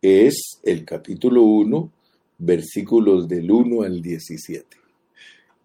[0.00, 1.92] es el capítulo 1,
[2.38, 4.76] versículos del 1 al 17.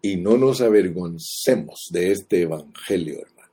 [0.02, 3.52] Y no nos avergoncemos de este evangelio, hermano,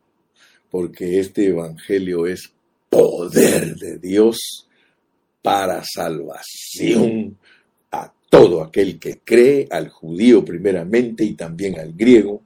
[0.72, 2.52] porque este evangelio es
[2.90, 4.68] poder de Dios
[5.44, 7.38] para salvación
[8.32, 12.44] todo aquel que cree, al judío primeramente y también al griego,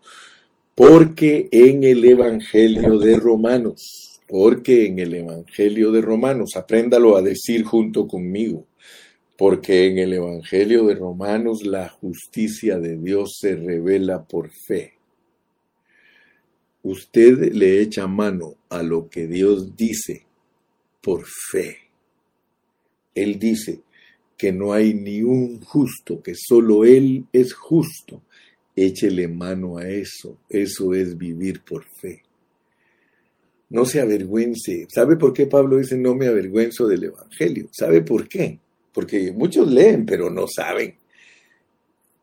[0.74, 7.64] porque en el Evangelio de Romanos, porque en el Evangelio de Romanos, apréndalo a decir
[7.64, 8.66] junto conmigo,
[9.38, 14.94] porque en el Evangelio de Romanos la justicia de Dios se revela por fe.
[16.82, 20.26] Usted le echa mano a lo que Dios dice
[21.00, 21.78] por fe.
[23.14, 23.82] Él dice
[24.38, 28.22] que no hay ni un justo, que solo Él es justo.
[28.76, 30.38] Échele mano a eso.
[30.50, 32.24] Eso es vivir por fe.
[33.70, 34.88] No se avergüence.
[34.90, 37.70] ¿Sabe por qué Pablo dice no me avergüenzo del Evangelio?
[37.72, 38.60] ¿Sabe por qué?
[38.94, 40.96] Porque muchos leen, pero no saben.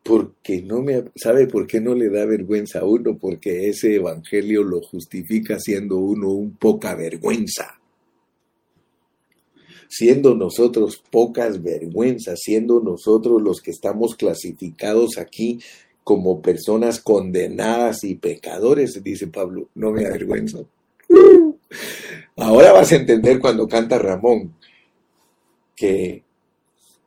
[0.03, 4.61] Porque no me sabe por qué no le da vergüenza a uno, porque ese evangelio
[4.63, 7.79] lo justifica siendo uno un poca vergüenza
[9.95, 15.59] siendo nosotros pocas vergüenzas, siendo nosotros los que estamos clasificados aquí
[16.03, 20.65] como personas condenadas y pecadores, dice Pablo, no me avergüenzo.
[22.37, 24.55] Ahora vas a entender cuando canta Ramón
[25.75, 26.23] que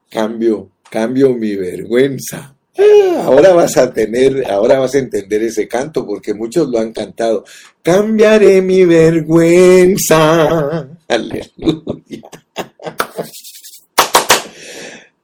[0.09, 2.55] cambio, cambio mi vergüenza.
[2.79, 6.93] Ah, ahora vas a tener, ahora vas a entender ese canto porque muchos lo han
[6.93, 7.45] cantado.
[7.83, 10.89] Cambiaré mi vergüenza.
[11.09, 12.31] Aleluya.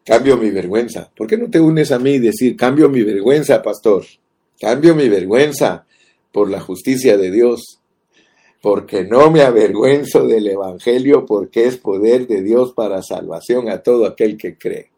[0.05, 1.11] Cambio mi vergüenza.
[1.16, 4.05] ¿Por qué no te unes a mí y decir, cambio mi vergüenza, pastor?
[4.61, 5.87] Cambio mi vergüenza
[6.33, 7.78] por la justicia de Dios.
[8.61, 14.07] Porque no me avergüenzo del Evangelio, porque es poder de Dios para salvación a todo
[14.07, 14.90] aquel que cree.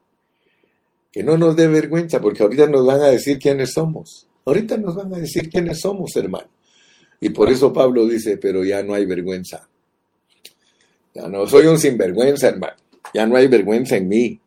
[1.12, 4.26] Que no nos dé vergüenza, porque ahorita nos van a decir quiénes somos.
[4.44, 6.48] Ahorita nos van a decir quiénes somos, hermano.
[7.20, 9.68] Y por eso Pablo dice, pero ya no hay vergüenza.
[11.14, 12.76] Ya no soy un sinvergüenza, hermano.
[13.14, 14.40] Ya no hay vergüenza en mí.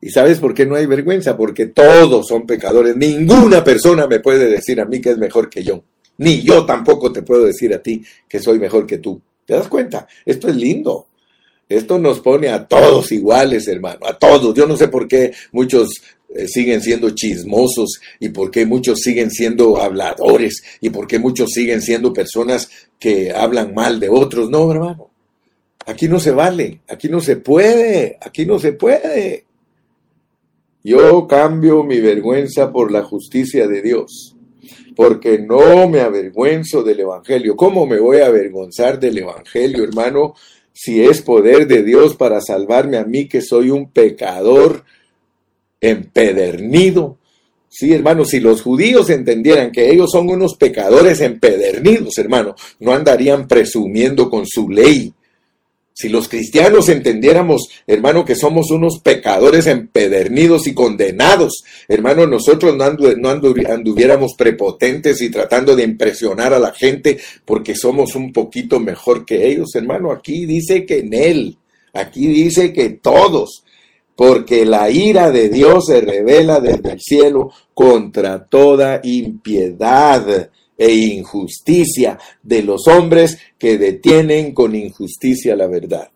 [0.00, 1.36] ¿Y sabes por qué no hay vergüenza?
[1.36, 2.96] Porque todos son pecadores.
[2.96, 5.84] Ninguna persona me puede decir a mí que es mejor que yo.
[6.18, 9.20] Ni yo tampoco te puedo decir a ti que soy mejor que tú.
[9.44, 10.06] ¿Te das cuenta?
[10.24, 11.08] Esto es lindo.
[11.68, 14.54] Esto nos pone a todos iguales, hermano, a todos.
[14.54, 15.88] Yo no sé por qué muchos
[16.28, 21.50] eh, siguen siendo chismosos y por qué muchos siguen siendo habladores y por qué muchos
[21.50, 22.68] siguen siendo personas
[22.98, 24.48] que hablan mal de otros.
[24.48, 25.05] No, hermano.
[25.86, 29.44] Aquí no se vale, aquí no se puede, aquí no se puede.
[30.82, 34.36] Yo cambio mi vergüenza por la justicia de Dios,
[34.96, 37.54] porque no me avergüenzo del Evangelio.
[37.54, 40.34] ¿Cómo me voy a avergonzar del Evangelio, hermano,
[40.72, 44.84] si es poder de Dios para salvarme a mí que soy un pecador
[45.80, 47.18] empedernido?
[47.68, 53.46] Sí, hermano, si los judíos entendieran que ellos son unos pecadores empedernidos, hermano, no andarían
[53.46, 55.12] presumiendo con su ley,
[55.98, 62.84] si los cristianos entendiéramos, hermano, que somos unos pecadores empedernidos y condenados, hermano, nosotros no,
[62.84, 69.48] anduviéramos prepotentes y tratando de impresionar a la gente porque somos un poquito mejor que
[69.48, 70.12] ellos, hermano.
[70.12, 71.56] Aquí dice que en Él,
[71.94, 73.64] aquí dice que todos,
[74.14, 82.18] porque la ira de Dios se revela desde el cielo contra toda impiedad e injusticia
[82.42, 86.10] de los hombres que detienen con injusticia la verdad.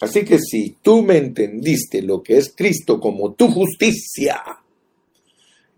[0.00, 4.42] Así que si tú me entendiste lo que es Cristo como tu justicia,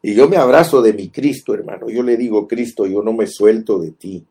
[0.02, 3.26] y yo me abrazo de mi Cristo, hermano, yo le digo, Cristo, yo no me
[3.26, 4.24] suelto de ti.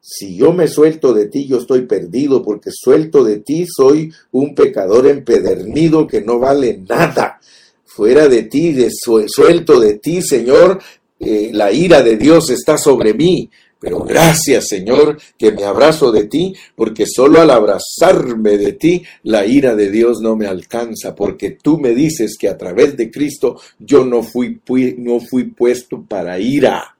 [0.00, 4.54] Si yo me suelto de ti, yo estoy perdido, porque suelto de ti soy un
[4.54, 7.40] pecador empedernido que no vale nada.
[7.84, 10.80] Fuera de ti, suelto de ti, Señor,
[11.20, 13.50] eh, la ira de Dios está sobre mí.
[13.80, 19.46] Pero gracias Señor que me abrazo de ti, porque solo al abrazarme de ti la
[19.46, 23.60] ira de Dios no me alcanza, porque tú me dices que a través de Cristo
[23.78, 24.60] yo no fui,
[24.98, 26.96] no fui puesto para ira.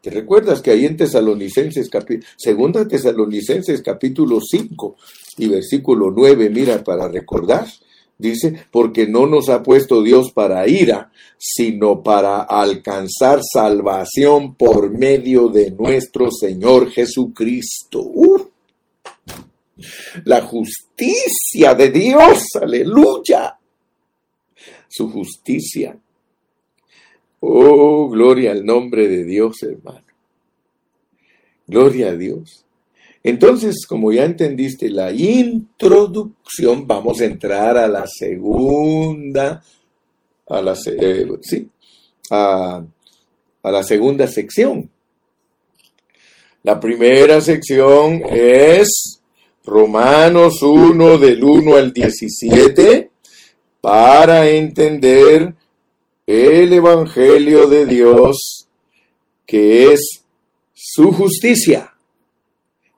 [0.00, 1.90] ¿Te recuerdas que ahí en Tesalonicenses,
[2.36, 4.96] segunda Tesalonicenses capítulo 5
[5.38, 7.66] y versículo 9, mira, para recordar,
[8.18, 15.48] Dice, porque no nos ha puesto Dios para ira, sino para alcanzar salvación por medio
[15.48, 18.10] de nuestro Señor Jesucristo.
[20.24, 23.56] La justicia de Dios, aleluya.
[24.88, 25.96] su justicia.
[27.40, 30.02] Oh, gloria al nombre de Dios, hermano.
[31.66, 32.64] Gloria a Dios.
[33.28, 39.62] Entonces, como ya entendiste la introducción, vamos a entrar a la segunda,
[40.48, 41.68] a la, eh, sí,
[42.30, 42.82] a,
[43.62, 44.88] la segunda sección.
[46.62, 49.20] La primera sección es
[49.62, 53.10] Romanos 1 del 1 al 17
[53.82, 55.52] para entender
[56.26, 58.68] el Evangelio de Dios
[59.44, 60.24] que es
[60.72, 61.92] su justicia.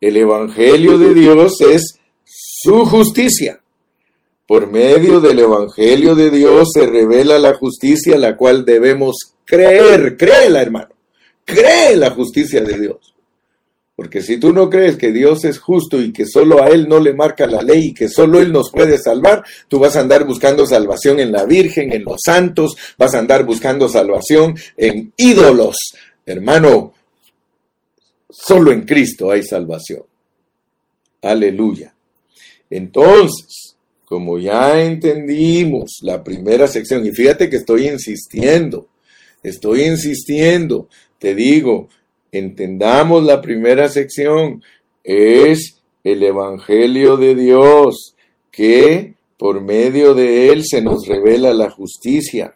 [0.01, 3.61] El Evangelio de Dios es su justicia.
[4.46, 10.16] Por medio del Evangelio de Dios se revela la justicia la cual debemos creer.
[10.16, 10.88] Créela, hermano.
[11.44, 13.14] Cree la justicia de Dios.
[13.94, 16.98] Porque si tú no crees que Dios es justo y que solo a Él no
[16.98, 20.24] le marca la ley y que solo Él nos puede salvar, tú vas a andar
[20.24, 25.76] buscando salvación en la Virgen, en los santos, vas a andar buscando salvación en ídolos.
[26.24, 26.94] Hermano,
[28.31, 30.03] Solo en Cristo hay salvación.
[31.22, 31.95] Aleluya.
[32.68, 38.89] Entonces, como ya entendimos la primera sección, y fíjate que estoy insistiendo,
[39.43, 41.89] estoy insistiendo, te digo,
[42.33, 44.62] entendamos la primera sección,
[45.05, 48.14] es el Evangelio de Dios,
[48.51, 52.55] que por medio de él se nos revela la justicia.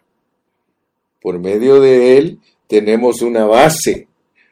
[1.21, 4.07] Por medio de él tenemos una base,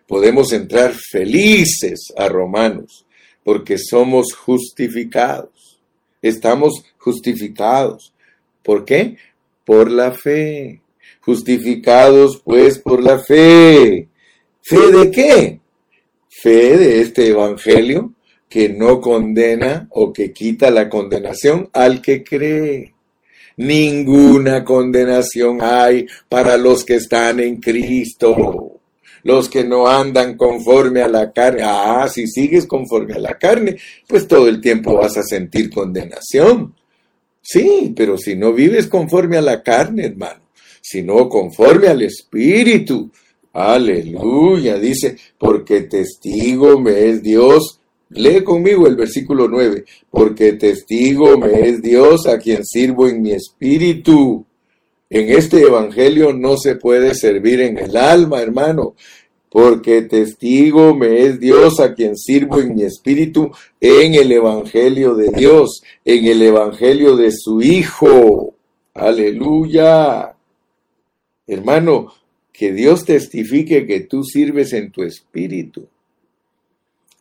[0.08, 3.06] podemos entrar felices a Romanos,
[3.44, 5.80] porque somos justificados.
[6.22, 8.14] Estamos justificados.
[8.64, 9.18] ¿Por qué?
[9.66, 10.82] Por la fe.
[11.22, 14.08] Justificados pues por la fe.
[14.62, 15.60] ¿Fe de qué?
[16.30, 18.14] Fe de este Evangelio
[18.50, 22.94] que no condena o que quita la condenación al que cree.
[23.58, 28.73] Ninguna condenación hay para los que están en Cristo
[29.24, 31.62] los que no andan conforme a la carne.
[31.64, 36.76] Ah, si sigues conforme a la carne, pues todo el tiempo vas a sentir condenación.
[37.42, 40.42] Sí, pero si no vives conforme a la carne, hermano,
[40.82, 43.12] sino conforme al Espíritu.
[43.54, 47.80] Aleluya, dice, porque testigo me es Dios.
[48.10, 53.32] Lee conmigo el versículo 9, porque testigo me es Dios a quien sirvo en mi
[53.32, 54.46] espíritu
[55.14, 58.96] en este Evangelio no se puede servir en el alma, hermano,
[59.48, 65.30] porque testigo me es Dios a quien sirvo en mi espíritu en el Evangelio de
[65.30, 68.56] Dios, en el Evangelio de su Hijo.
[68.96, 70.36] Aleluya.
[71.46, 72.12] Hermano,
[72.52, 75.88] que Dios testifique que tú sirves en tu espíritu.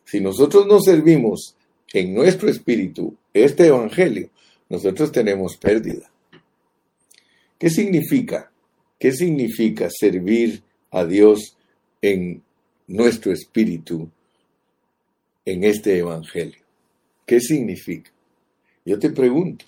[0.03, 1.55] Si nosotros no servimos
[1.93, 4.29] en nuestro espíritu este Evangelio,
[4.67, 6.09] nosotros tenemos pérdida.
[7.57, 8.51] ¿Qué significa?
[8.99, 11.57] ¿Qué significa servir a Dios
[12.01, 12.41] en
[12.87, 14.09] nuestro espíritu
[15.45, 16.61] en este Evangelio?
[17.25, 18.11] ¿Qué significa?
[18.85, 19.65] Yo te pregunto,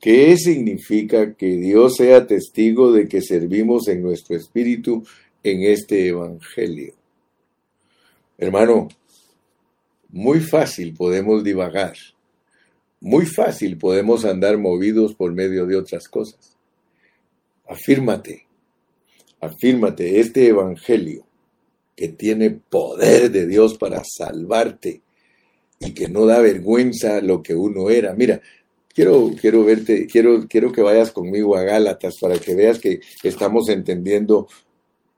[0.00, 5.04] ¿qué significa que Dios sea testigo de que servimos en nuestro espíritu
[5.42, 6.94] en este Evangelio?
[8.38, 8.88] Hermano,
[10.08, 11.96] muy fácil podemos divagar,
[13.00, 16.51] muy fácil podemos andar movidos por medio de otras cosas
[17.72, 18.46] afírmate,
[19.40, 21.26] afírmate, este Evangelio
[21.96, 25.02] que tiene poder de Dios para salvarte
[25.80, 28.14] y que no da vergüenza lo que uno era.
[28.14, 28.40] Mira,
[28.94, 33.68] quiero, quiero verte, quiero, quiero que vayas conmigo a Gálatas para que veas que estamos
[33.68, 34.48] entendiendo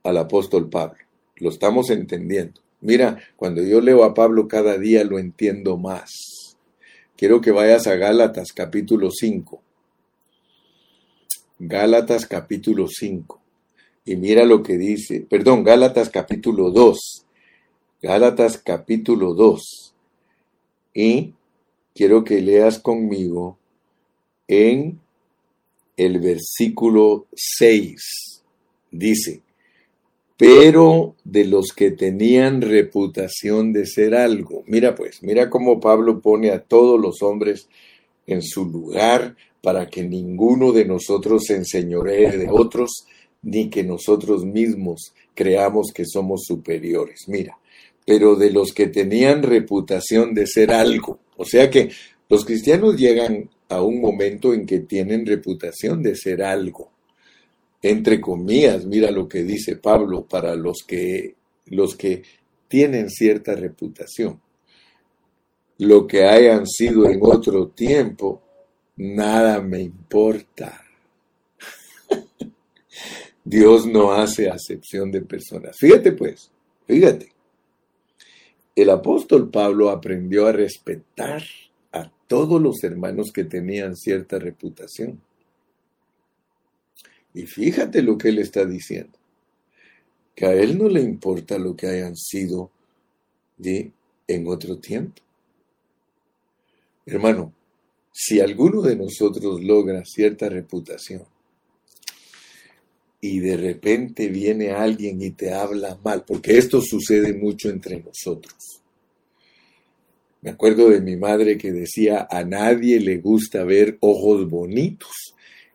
[0.02, 0.98] al apóstol Pablo.
[1.36, 2.60] Lo estamos entendiendo.
[2.80, 6.10] Mira, cuando yo leo a Pablo cada día lo entiendo más.
[7.16, 9.63] Quiero que vayas a Gálatas capítulo 5.
[11.66, 13.40] Gálatas capítulo 5.
[14.04, 17.24] Y mira lo que dice, perdón, Gálatas capítulo 2.
[18.02, 19.94] Gálatas capítulo 2.
[20.92, 21.32] Y
[21.94, 23.56] quiero que leas conmigo
[24.46, 25.00] en
[25.96, 28.42] el versículo 6.
[28.90, 29.40] Dice,
[30.36, 34.64] pero de los que tenían reputación de ser algo.
[34.66, 37.68] Mira pues, mira cómo Pablo pone a todos los hombres
[38.26, 39.34] en su lugar
[39.64, 43.06] para que ninguno de nosotros se enseñoree de otros,
[43.42, 47.24] ni que nosotros mismos creamos que somos superiores.
[47.28, 47.58] Mira,
[48.04, 51.88] pero de los que tenían reputación de ser algo, o sea que
[52.28, 56.90] los cristianos llegan a un momento en que tienen reputación de ser algo.
[57.80, 61.36] Entre comillas, mira lo que dice Pablo para los que
[61.66, 62.22] los que
[62.68, 64.40] tienen cierta reputación.
[65.78, 68.43] Lo que hayan sido en otro tiempo,
[68.96, 70.84] nada me importa.
[73.44, 75.76] Dios no hace acepción de personas.
[75.78, 76.50] Fíjate pues,
[76.86, 77.32] fíjate.
[78.76, 81.42] El apóstol Pablo aprendió a respetar
[81.92, 85.20] a todos los hermanos que tenían cierta reputación.
[87.32, 89.18] Y fíjate lo que él está diciendo,
[90.34, 92.70] que a él no le importa lo que hayan sido
[93.56, 93.92] de
[94.26, 95.20] en otro tiempo.
[97.06, 97.52] Hermano,
[98.16, 101.24] si alguno de nosotros logra cierta reputación
[103.20, 108.54] y de repente viene alguien y te habla mal, porque esto sucede mucho entre nosotros.
[110.42, 115.34] Me acuerdo de mi madre que decía, a nadie le gusta ver ojos bonitos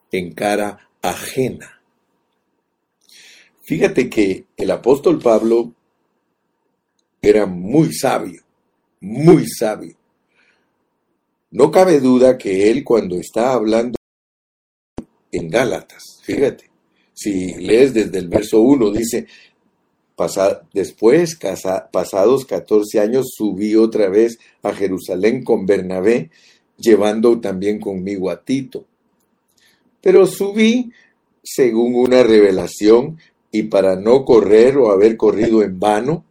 [0.10, 1.82] en cara ajena.
[3.64, 5.74] Fíjate que el apóstol Pablo
[7.22, 8.44] era muy sabio,
[9.02, 9.99] muy sabio.
[11.52, 13.96] No cabe duda que él cuando está hablando
[15.32, 16.70] en Gálatas, fíjate,
[17.14, 19.28] si lees desde el verso 1, dice,
[20.74, 21.40] después,
[21.92, 26.30] pasados 14 años, subí otra vez a Jerusalén con Bernabé,
[26.78, 28.86] llevando también conmigo a Tito.
[30.02, 30.92] Pero subí
[31.44, 33.18] según una revelación
[33.52, 36.26] y para no correr o haber corrido en vano,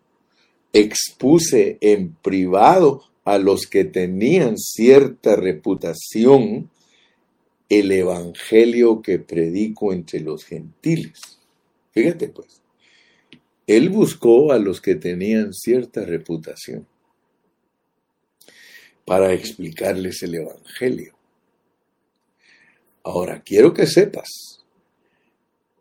[0.72, 6.70] expuse en privado a los que tenían cierta reputación
[7.68, 11.20] el evangelio que predico entre los gentiles.
[11.93, 12.62] Fíjate pues,
[13.66, 16.87] él buscó a los que tenían cierta reputación
[19.05, 21.14] para explicarles el evangelio.
[23.03, 24.64] Ahora, quiero que sepas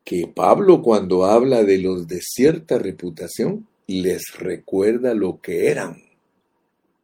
[0.04, 6.07] que Pablo cuando habla de los de cierta reputación, les recuerda lo que eran.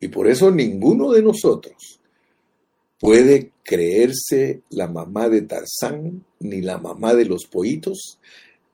[0.04, 2.01] Y por eso ninguno de nosotros
[2.99, 8.20] puede creerse la mamá de Tarzán, ni la mamá de los pollitos,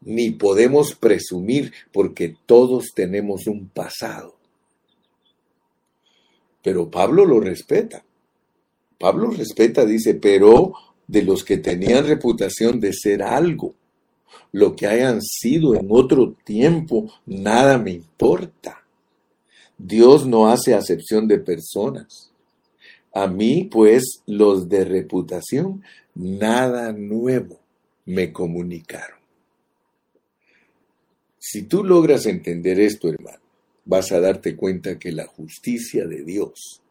[0.02, 4.38] ni podemos presumir porque todos tenemos un pasado.
[6.64, 8.04] Pero Pablo lo respeta.
[8.98, 10.74] Pablo respeta, dice, pero
[11.06, 13.76] de los que tenían reputación de ser algo,
[14.52, 18.79] lo que hayan sido en otro tiempo, nada me importa.
[19.80, 22.32] Dios no hace acepción de personas.
[23.14, 27.60] A mí, pues, los de reputación, nada nuevo
[28.06, 29.18] me comunicaron.
[31.40, 33.40] Si tú logras entender esto, hermano,
[33.86, 36.82] vas a darte cuenta que la justicia de Dios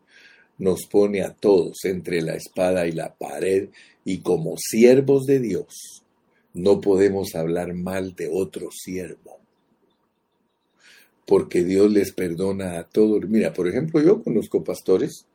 [0.56, 3.68] nos pone a todos entre la espada y la pared
[4.04, 6.02] y como siervos de Dios
[6.54, 9.37] no podemos hablar mal de otro siervo
[11.28, 13.28] porque Dios les perdona a todos.
[13.28, 15.26] Mira, por ejemplo, yo conozco pastores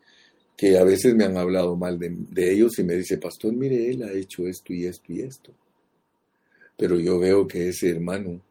[0.58, 4.02] que a veces me han hablado mal de, ellos y me dice, pastor, mire, él
[4.02, 5.52] ha hecho esto y esto y esto.
[6.78, 8.42] Pero yo veo que ese hermano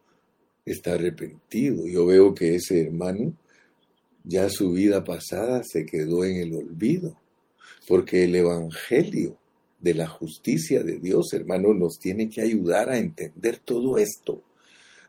[0.65, 3.33] está arrepentido, yo veo que ese hermano
[4.23, 7.19] ya su vida pasada se quedó en el olvido,
[7.89, 9.37] porque el Evangelio
[9.81, 14.41] de la justicia de Dios, hermano, nos tiene que ayudar a entender todo esto.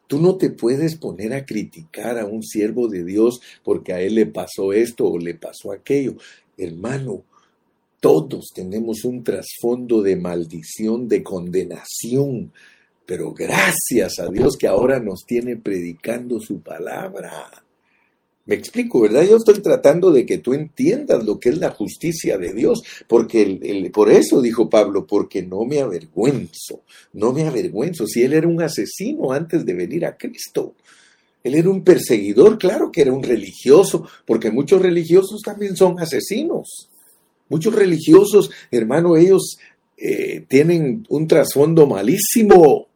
[0.06, 4.16] Tú no te puedes poner a criticar a un siervo de Dios porque a él
[4.16, 6.16] le pasó esto o le pasó aquello.
[6.58, 7.22] Hermano,
[8.00, 12.52] todos tenemos un trasfondo de maldición, de condenación,
[13.06, 17.63] pero gracias a Dios que ahora nos tiene predicando su palabra.
[18.46, 19.22] Me explico, ¿verdad?
[19.22, 23.42] Yo estoy tratando de que tú entiendas lo que es la justicia de Dios, porque
[23.42, 26.82] el, por eso dijo Pablo, porque no me avergüenzo,
[27.14, 28.06] no me avergüenzo.
[28.06, 30.74] Si él era un asesino antes de venir a Cristo,
[31.42, 36.90] él era un perseguidor, claro que era un religioso, porque muchos religiosos también son asesinos.
[37.48, 39.56] Muchos religiosos, hermano, ellos
[39.96, 42.88] eh, tienen un trasfondo malísimo.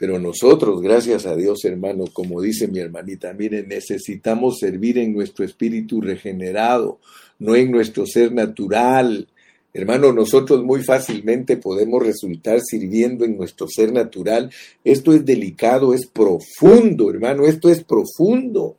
[0.00, 5.44] Pero nosotros, gracias a Dios, hermano, como dice mi hermanita, miren, necesitamos servir en nuestro
[5.44, 7.00] espíritu regenerado,
[7.38, 9.28] no en nuestro ser natural.
[9.74, 14.50] Hermano, nosotros muy fácilmente podemos resultar sirviendo en nuestro ser natural.
[14.84, 18.78] Esto es delicado, es profundo, hermano, esto es profundo.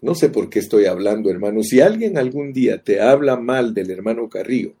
[0.00, 1.62] No sé por qué estoy hablando, hermano.
[1.62, 4.72] Si alguien algún día te habla mal del hermano Carrillo,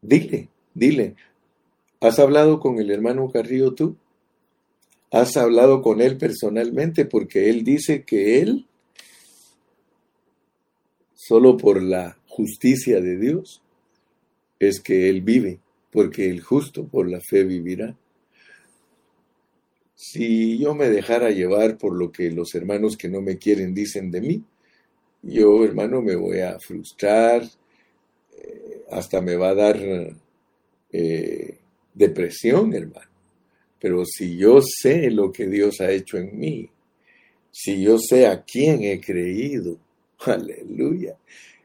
[0.00, 1.16] dile, dile,
[2.00, 3.96] ¿Has hablado con el hermano Carrillo tú?
[5.10, 7.04] ¿Has hablado con él personalmente?
[7.04, 8.66] Porque él dice que él,
[11.14, 13.62] solo por la justicia de Dios,
[14.58, 17.94] es que él vive, porque el justo por la fe vivirá.
[19.94, 24.10] Si yo me dejara llevar por lo que los hermanos que no me quieren dicen
[24.10, 24.44] de mí,
[25.22, 27.42] yo, hermano, me voy a frustrar,
[28.38, 29.78] eh, hasta me va a dar
[30.92, 31.58] eh,
[31.94, 33.10] depresión, hermano.
[33.80, 36.68] Pero si yo sé lo que Dios ha hecho en mí,
[37.50, 39.78] si yo sé a quién he creído,
[40.20, 41.16] aleluya,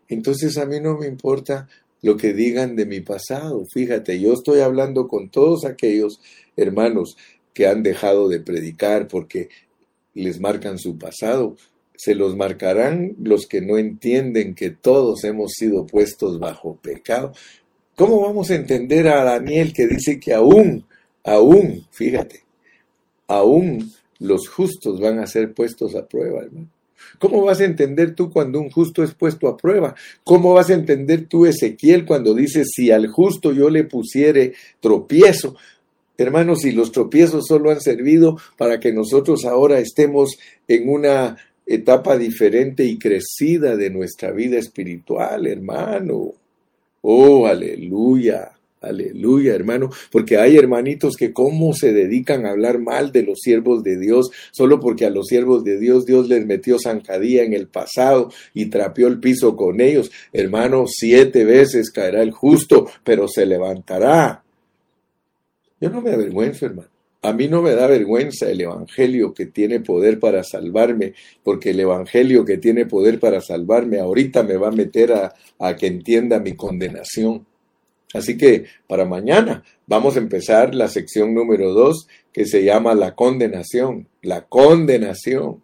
[0.08, 1.68] entonces a mí no me importa
[2.02, 3.64] lo que digan de mi pasado.
[3.74, 6.20] Fíjate, yo estoy hablando con todos aquellos
[6.56, 7.18] hermanos
[7.54, 9.50] que han dejado de predicar porque
[10.14, 11.56] les marcan su pasado.
[11.98, 17.34] Se los marcarán los que no entienden que todos hemos sido puestos bajo pecado.
[17.96, 20.86] ¿Cómo vamos a entender a Daniel que dice que aún,
[21.24, 22.44] aún, fíjate,
[23.28, 26.70] aún los justos van a ser puestos a prueba, hermano?
[27.20, 29.96] ¿Cómo vas a entender tú cuando un justo es puesto a prueba?
[30.24, 35.56] ¿Cómo vas a entender tú, Ezequiel, cuando dices, si al justo yo le pusiere tropiezo?
[36.18, 40.38] Hermanos, si los tropiezos solo han servido para que nosotros ahora estemos
[40.68, 46.34] en una etapa diferente y crecida de nuestra vida espiritual, hermano.
[47.08, 48.52] Oh, aleluya.
[48.82, 53.84] Aleluya, hermano, porque hay hermanitos que cómo se dedican a hablar mal de los siervos
[53.84, 57.68] de Dios, solo porque a los siervos de Dios Dios les metió zancadilla en el
[57.68, 60.12] pasado y trapeó el piso con ellos.
[60.34, 64.44] Hermano, siete veces caerá el justo, pero se levantará.
[65.80, 66.95] Yo no me avergüenzo, hermano.
[67.26, 71.80] A mí no me da vergüenza el Evangelio que tiene poder para salvarme, porque el
[71.80, 76.56] Evangelio que tiene poder para salvarme ahorita me va a meter a, que entienda mi
[76.56, 77.48] condenación.
[78.14, 83.16] Así que para mañana vamos a empezar la sección número dos que se llama la
[83.16, 84.08] condenación.
[84.22, 85.64] La condenación.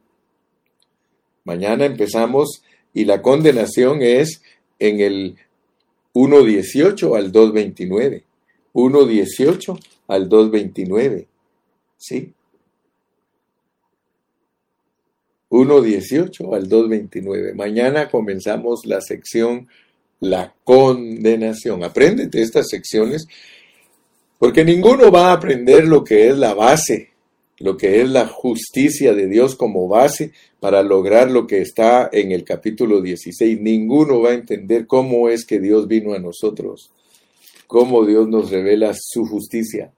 [1.43, 4.41] Mañana empezamos y la condenación es
[4.79, 5.35] en el
[6.15, 8.23] 1.18 al 2.29.
[8.73, 11.27] 1.18 al 2.29.
[12.01, 12.33] ¿Sí?
[15.51, 17.53] 1.18 al 2.29.
[17.53, 19.67] Mañana comenzamos la sección
[20.21, 21.83] la condenación.
[21.83, 23.27] Apréndete estas secciones
[24.39, 27.09] porque ninguno va a aprender lo que es la base,
[27.59, 32.31] lo que es la justicia de Dios como base para lograr lo que está en
[32.31, 33.59] el capítulo 16.
[33.61, 36.91] Ninguno va a entender cómo es que Dios vino a nosotros,
[37.67, 39.91] cómo Dios nos revela su justicia,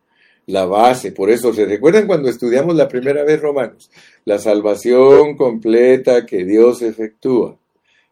[0.47, 1.11] la base.
[1.11, 3.89] Por eso, ¿se recuerdan cuando estudiamos la primera vez Romanos?
[4.25, 7.57] La salvación completa que Dios efectúa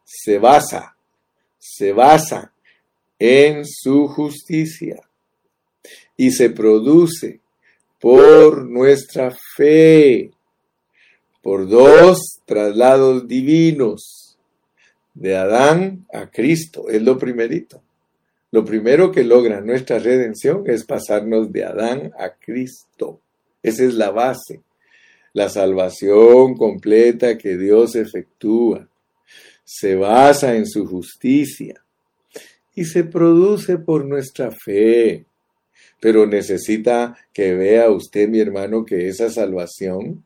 [0.03, 0.95] se basa
[1.61, 2.51] se basa
[3.19, 4.99] en su justicia
[6.17, 7.39] y se produce
[7.99, 10.31] por nuestra fe,
[11.43, 14.37] por dos traslados divinos
[15.13, 16.89] de Adán a Cristo.
[16.89, 17.83] Es lo primerito.
[18.51, 23.21] Lo primero que logra nuestra redención es pasarnos de Adán a Cristo.
[23.63, 24.61] Esa es la base.
[25.33, 28.89] La salvación completa que Dios efectúa
[29.63, 31.81] se basa en su justicia
[32.75, 35.25] y se produce por nuestra fe.
[36.01, 40.25] Pero necesita que vea usted, mi hermano, que esa salvación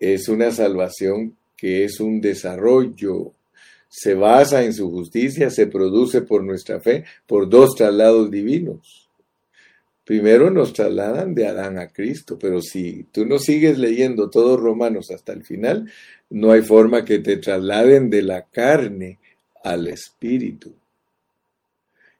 [0.00, 3.32] es una salvación que es un desarrollo.
[3.88, 9.08] Se basa en su justicia, se produce por nuestra fe, por dos traslados divinos.
[10.04, 15.10] Primero nos trasladan de Adán a Cristo, pero si tú no sigues leyendo todos Romanos
[15.10, 15.90] hasta el final,
[16.30, 19.18] no hay forma que te trasladen de la carne
[19.62, 20.72] al espíritu.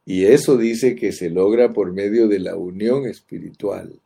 [0.04, 3.98] Y eso dice que se logra por medio de la unión espiritual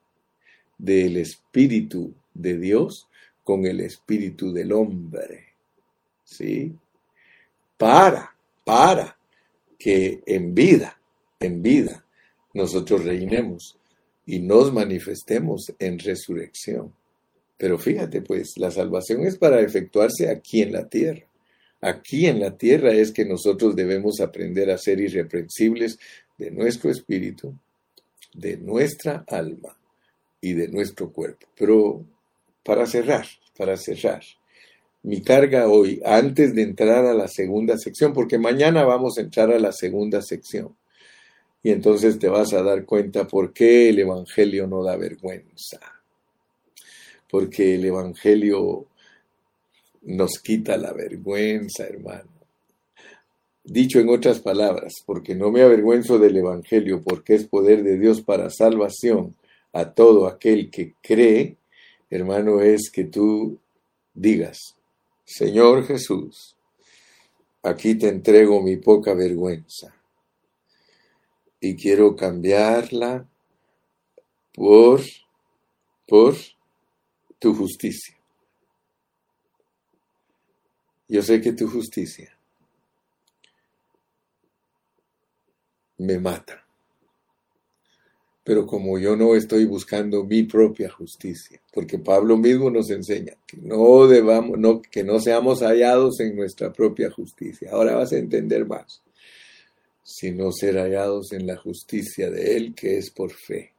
[0.78, 3.08] del espíritu de Dios
[3.44, 5.44] con el espíritu del hombre.
[6.24, 6.72] ¿Sí?
[7.82, 9.18] Para, para
[9.76, 11.00] que en vida,
[11.40, 12.06] en vida,
[12.54, 13.76] nosotros reinemos
[14.24, 16.94] y nos manifestemos en resurrección.
[17.56, 21.26] Pero fíjate, pues, la salvación es para efectuarse aquí en la tierra.
[21.80, 25.98] Aquí en la tierra es que nosotros debemos aprender a ser irreprensibles
[26.38, 27.52] de nuestro espíritu,
[28.32, 29.76] de nuestra alma
[30.40, 31.48] y de nuestro cuerpo.
[31.58, 32.06] Pero
[32.62, 33.26] para cerrar,
[33.56, 34.22] para cerrar,
[35.02, 39.50] mi carga hoy, antes de entrar a la segunda sección, porque mañana vamos a entrar
[39.50, 40.76] a la segunda sección,
[41.62, 45.80] y entonces te vas a dar cuenta por qué el Evangelio no da vergüenza
[47.32, 48.84] porque el Evangelio
[50.02, 52.28] nos quita la vergüenza, hermano.
[53.64, 58.20] Dicho en otras palabras, porque no me avergüenzo del Evangelio, porque es poder de Dios
[58.20, 59.34] para salvación
[59.72, 61.56] a todo aquel que cree,
[62.10, 63.58] hermano, es que tú
[64.12, 64.76] digas,
[65.24, 66.56] Señor Jesús,
[67.62, 69.94] aquí te entrego mi poca vergüenza
[71.60, 73.28] y quiero cambiarla
[74.52, 75.00] por,
[76.06, 76.34] por
[77.38, 78.16] tu justicia.
[81.08, 82.36] Yo sé que tu justicia
[85.98, 86.61] me mata.
[88.44, 93.56] Pero como yo no estoy buscando mi propia justicia, porque Pablo mismo nos enseña que
[93.58, 97.70] no debamos, no, que no seamos hallados en nuestra propia justicia.
[97.70, 99.02] Ahora vas a entender más.
[100.02, 103.72] Sino ser hallados en la justicia de Él que es por fe.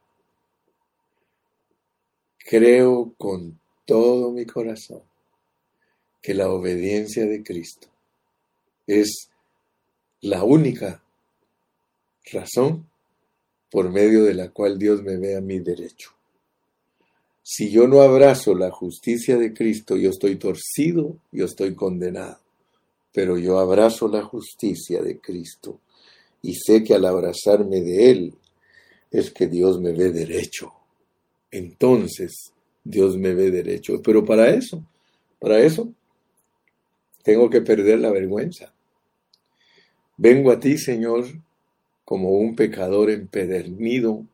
[2.38, 5.02] Creo con todo mi corazón
[6.22, 7.88] que la obediencia de Cristo
[8.86, 9.28] es
[10.22, 11.02] la única
[12.32, 12.88] razón
[13.74, 16.10] por medio de la cual Dios me vea mi derecho.
[17.42, 22.38] Si yo no abrazo la justicia de Cristo, yo estoy torcido, yo estoy condenado.
[23.12, 25.80] Pero yo abrazo la justicia de Cristo
[26.40, 28.34] y sé que al abrazarme de Él
[29.10, 30.72] es que Dios me ve derecho.
[31.50, 32.52] Entonces
[32.84, 34.00] Dios me ve derecho.
[34.04, 34.84] Pero para eso,
[35.40, 35.92] para eso,
[37.24, 38.72] tengo que perder la vergüenza.
[40.16, 41.26] Vengo a ti, Señor,
[42.04, 44.24] como un pecador empedernido.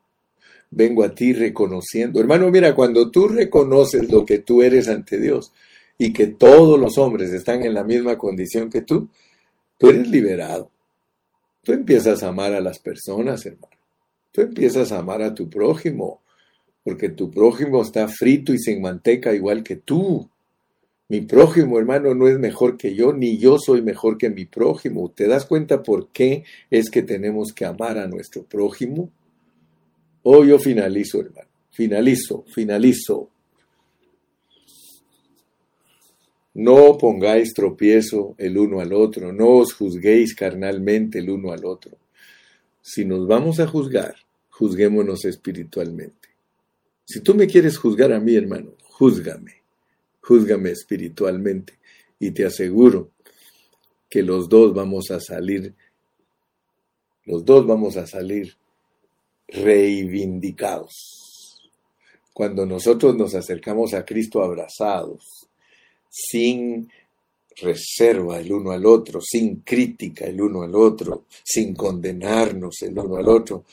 [0.70, 2.20] Vengo a ti reconociendo.
[2.20, 5.52] Hermano, mira, cuando tú reconoces lo que tú eres ante Dios
[5.98, 9.08] y que todos los hombres están en la misma condición que tú,
[9.78, 10.70] tú eres liberado.
[11.62, 13.76] Tú empiezas a amar a las personas, hermano.
[14.32, 16.20] Tú empiezas a amar a tu prójimo,
[16.84, 20.28] porque tu prójimo está frito y sin manteca igual que tú.
[21.10, 25.10] Mi prójimo, hermano, no es mejor que yo, ni yo soy mejor que mi prójimo.
[25.10, 29.10] ¿Te das cuenta por qué es que tenemos que amar a nuestro prójimo?
[30.22, 31.48] Oh, yo finalizo, hermano.
[31.72, 33.28] Finalizo, finalizo.
[36.54, 41.98] No pongáis tropiezo el uno al otro, no os juzguéis carnalmente el uno al otro.
[42.80, 44.14] Si nos vamos a juzgar,
[44.48, 46.28] juzguémonos espiritualmente.
[47.04, 49.59] Si tú me quieres juzgar a mí, hermano, júzgame
[50.30, 51.80] júzgame espiritualmente
[52.20, 53.10] y te aseguro
[54.08, 55.74] que los dos vamos a salir,
[57.24, 58.56] los dos vamos a salir
[59.48, 61.68] reivindicados.
[62.32, 65.48] Cuando nosotros nos acercamos a Cristo abrazados,
[66.08, 66.88] sin
[67.56, 73.16] reserva el uno al otro, sin crítica el uno al otro, sin condenarnos el uno
[73.16, 73.64] al otro,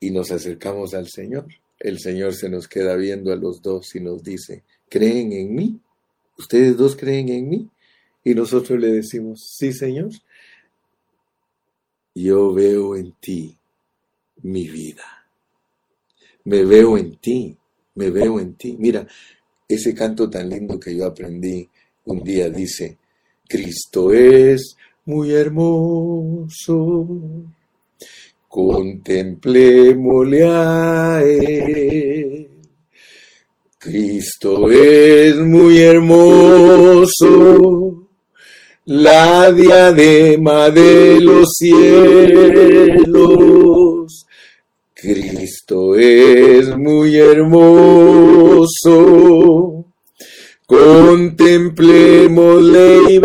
[0.00, 1.46] y nos acercamos al Señor,
[1.78, 5.80] el Señor se nos queda viendo a los dos y nos dice, ¿creen en mí?
[6.38, 7.68] ¿Ustedes dos creen en mí?
[8.24, 10.10] Y nosotros le decimos, sí, Señor.
[12.14, 13.56] Yo veo en ti
[14.42, 15.04] mi vida.
[16.44, 17.56] Me veo en ti,
[17.94, 18.76] me veo en ti.
[18.78, 19.06] Mira,
[19.68, 21.68] ese canto tan lindo que yo aprendí
[22.04, 22.98] un día dice,
[23.48, 24.76] Cristo es
[25.06, 27.08] muy hermoso,
[28.48, 32.23] contemplémosle a Él
[33.84, 37.08] Cristo es muy hermoso,
[38.86, 43.04] la diadema de los cielos.
[44.94, 48.64] Cristo es muy hermoso,
[50.64, 53.18] contemplémosle y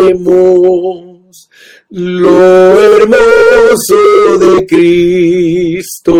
[0.00, 1.48] veremos
[1.90, 6.16] lo hermoso de Cristo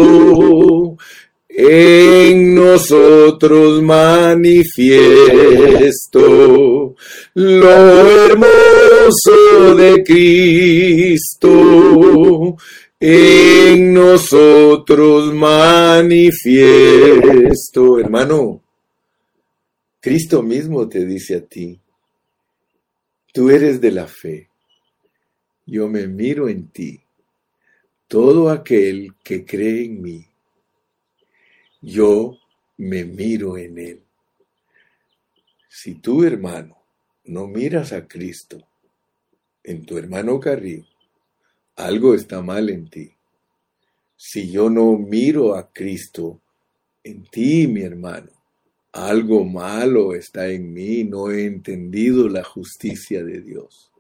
[1.59, 4.94] en nosotros manifiesto
[7.32, 7.70] lo
[8.26, 11.48] hermoso de Cristo,
[13.00, 16.40] en nosotros manifiesto.
[18.00, 18.61] Hermano,
[19.98, 21.80] Cristo mismo te dice a ti,
[23.32, 24.50] tú eres de la fe,
[25.64, 27.00] yo me miro en ti,
[28.07, 30.28] todo aquel que cree en mí
[31.81, 32.39] yo
[32.77, 34.03] me miro en Él.
[35.68, 36.77] Si tú, hermano,
[37.24, 38.66] no miras a Cristo
[39.62, 40.87] en tu hermano Carrillo,
[41.77, 43.12] algo está mal en ti.
[44.16, 46.41] Si yo no miro a Cristo
[47.05, 48.31] en ti, mi hermano,
[48.93, 53.93] algo malo está en mí, no he entendido la justicia de Dios.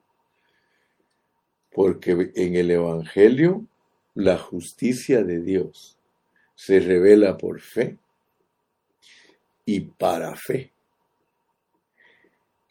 [1.72, 3.66] Porque en el Evangelio,
[4.14, 5.95] la justicia de Dios
[6.56, 7.98] se revela por fe
[9.66, 10.72] y para fe,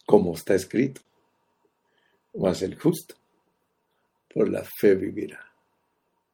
[0.06, 1.02] como está escrito.
[2.34, 3.16] Mas el justo
[4.34, 5.40] por la fe vivirá.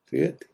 [0.06, 0.48] Fíjate.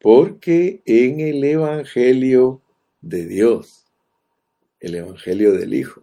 [0.00, 2.60] Porque en el Evangelio
[3.00, 3.86] de Dios,
[4.80, 6.02] el Evangelio del Hijo,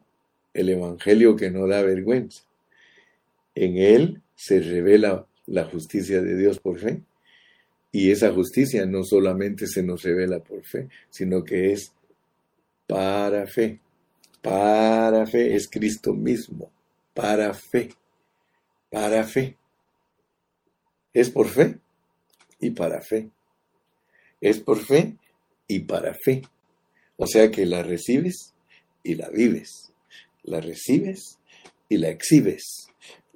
[0.53, 2.43] el Evangelio que no da vergüenza,
[3.53, 7.03] en él se revela la justicia de Dios por fe
[7.97, 11.93] y esa justicia no solamente se nos revela por fe, sino que es
[12.87, 13.79] para fe.
[14.41, 16.69] Para fe es Cristo mismo.
[17.13, 17.93] Para fe.
[18.91, 19.55] Para fe.
[21.13, 21.77] Es por fe
[22.59, 23.29] y para fe.
[24.41, 25.15] Es por fe
[25.65, 26.41] y para fe.
[27.15, 28.53] O sea que la recibes
[29.03, 29.93] y la vives.
[30.43, 31.39] La recibes
[31.87, 32.89] y la exhibes.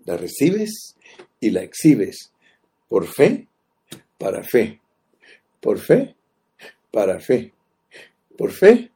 [0.03, 0.97] La recibes
[1.39, 2.33] y la exhibes.
[2.89, 3.47] Por fe,
[4.19, 4.79] para fe.
[5.59, 6.15] Por fe,
[6.91, 7.51] para fe.
[8.37, 8.91] Por fe,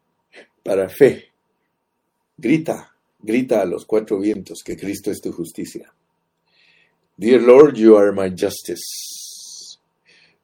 [0.63, 1.31] para fe.
[2.37, 5.91] Grita, grita a los cuatro vientos que Cristo es tu justicia.
[7.17, 9.77] Dear Lord, you are my justice.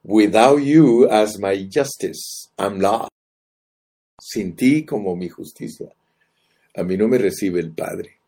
[0.03, 3.09] Without you as my justice, I'm lost.
[4.21, 5.93] Sin ti como mi justicia.
[6.75, 8.18] A mí no me recibe el Padre.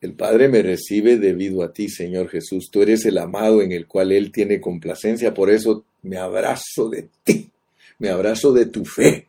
[0.00, 2.70] El Padre me recibe debido a ti, Señor Jesús.
[2.70, 5.34] Tú eres el amado en el cual Él tiene complacencia.
[5.34, 7.50] Por eso me abrazo de ti.
[7.98, 9.26] Me abrazo de tu fe.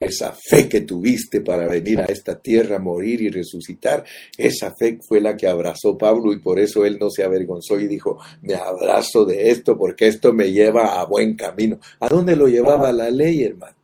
[0.00, 4.04] Esa fe que tuviste para venir a esta tierra, morir y resucitar,
[4.36, 7.86] esa fe fue la que abrazó Pablo y por eso él no se avergonzó y
[7.86, 11.78] dijo, me abrazo de esto porque esto me lleva a buen camino.
[12.00, 13.76] ¿A dónde lo llevaba la ley, hermano?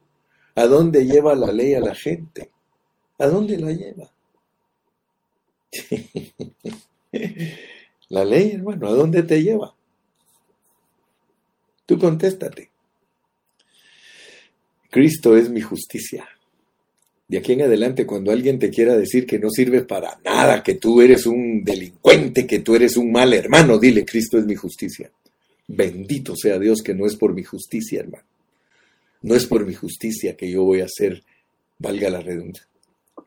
[0.55, 2.51] ¿A dónde lleva la ley a la gente?
[3.19, 4.11] ¿A dónde la lleva?
[8.09, 9.75] la ley, hermano, ¿a dónde te lleva?
[11.87, 12.71] Tú contéstate.
[14.91, 16.29] Cristo es mi justicia.
[17.29, 20.75] De aquí en adelante, cuando alguien te quiera decir que no sirves para nada, que
[20.75, 25.11] tú eres un delincuente, que tú eres un mal hermano, dile, Cristo es mi justicia.
[25.69, 28.25] Bendito sea Dios que no es por mi justicia, hermano.
[29.23, 31.23] No es por mi justicia que yo voy a ser,
[31.79, 32.21] valga la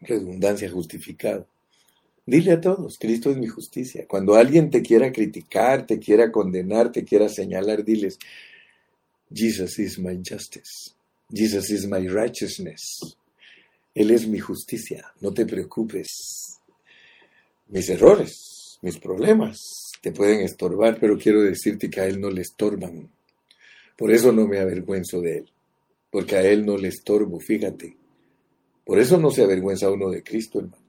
[0.01, 1.47] redundancia justificado.
[2.25, 4.05] Dile a todos, Cristo es mi justicia.
[4.07, 8.17] Cuando alguien te quiera criticar, te quiera condenar, te quiera señalar, diles,
[9.33, 10.91] Jesus is my justice.
[11.29, 13.17] Jesus is my righteousness.
[13.93, 15.11] Él es mi justicia.
[15.19, 16.59] No te preocupes.
[17.67, 22.41] Mis errores, mis problemas te pueden estorbar, pero quiero decirte que a Él no le
[22.41, 23.09] estorban.
[23.95, 25.49] Por eso no me avergüenzo de Él,
[26.11, 27.95] porque a Él no le estorbo, fíjate.
[28.85, 30.82] Por eso no se avergüenza uno de Cristo, hermano.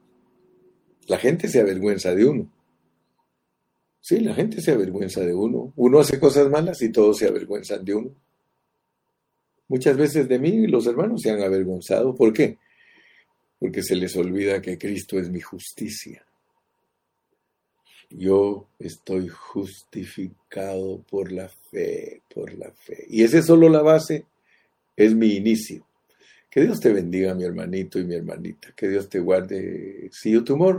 [1.09, 2.51] La gente se avergüenza de uno.
[4.01, 5.73] Sí, la gente se avergüenza de uno.
[5.77, 8.15] Uno hace cosas malas y todos se avergüenzan de uno.
[9.69, 12.15] Muchas veces de mí los hermanos se han avergonzado.
[12.15, 12.59] ¿Por qué?
[13.59, 16.25] Porque se les olvida que Cristo es mi justicia.
[18.11, 23.07] Yo estoy justificado por la fe, por la fe.
[23.09, 24.27] Y esa es solo la base,
[24.97, 25.87] es mi inicio.
[26.51, 28.73] Que Dios te bendiga, mi hermanito y mi hermanita.
[28.77, 30.09] Que Dios te guarde.
[30.13, 30.73] See you tomorrow.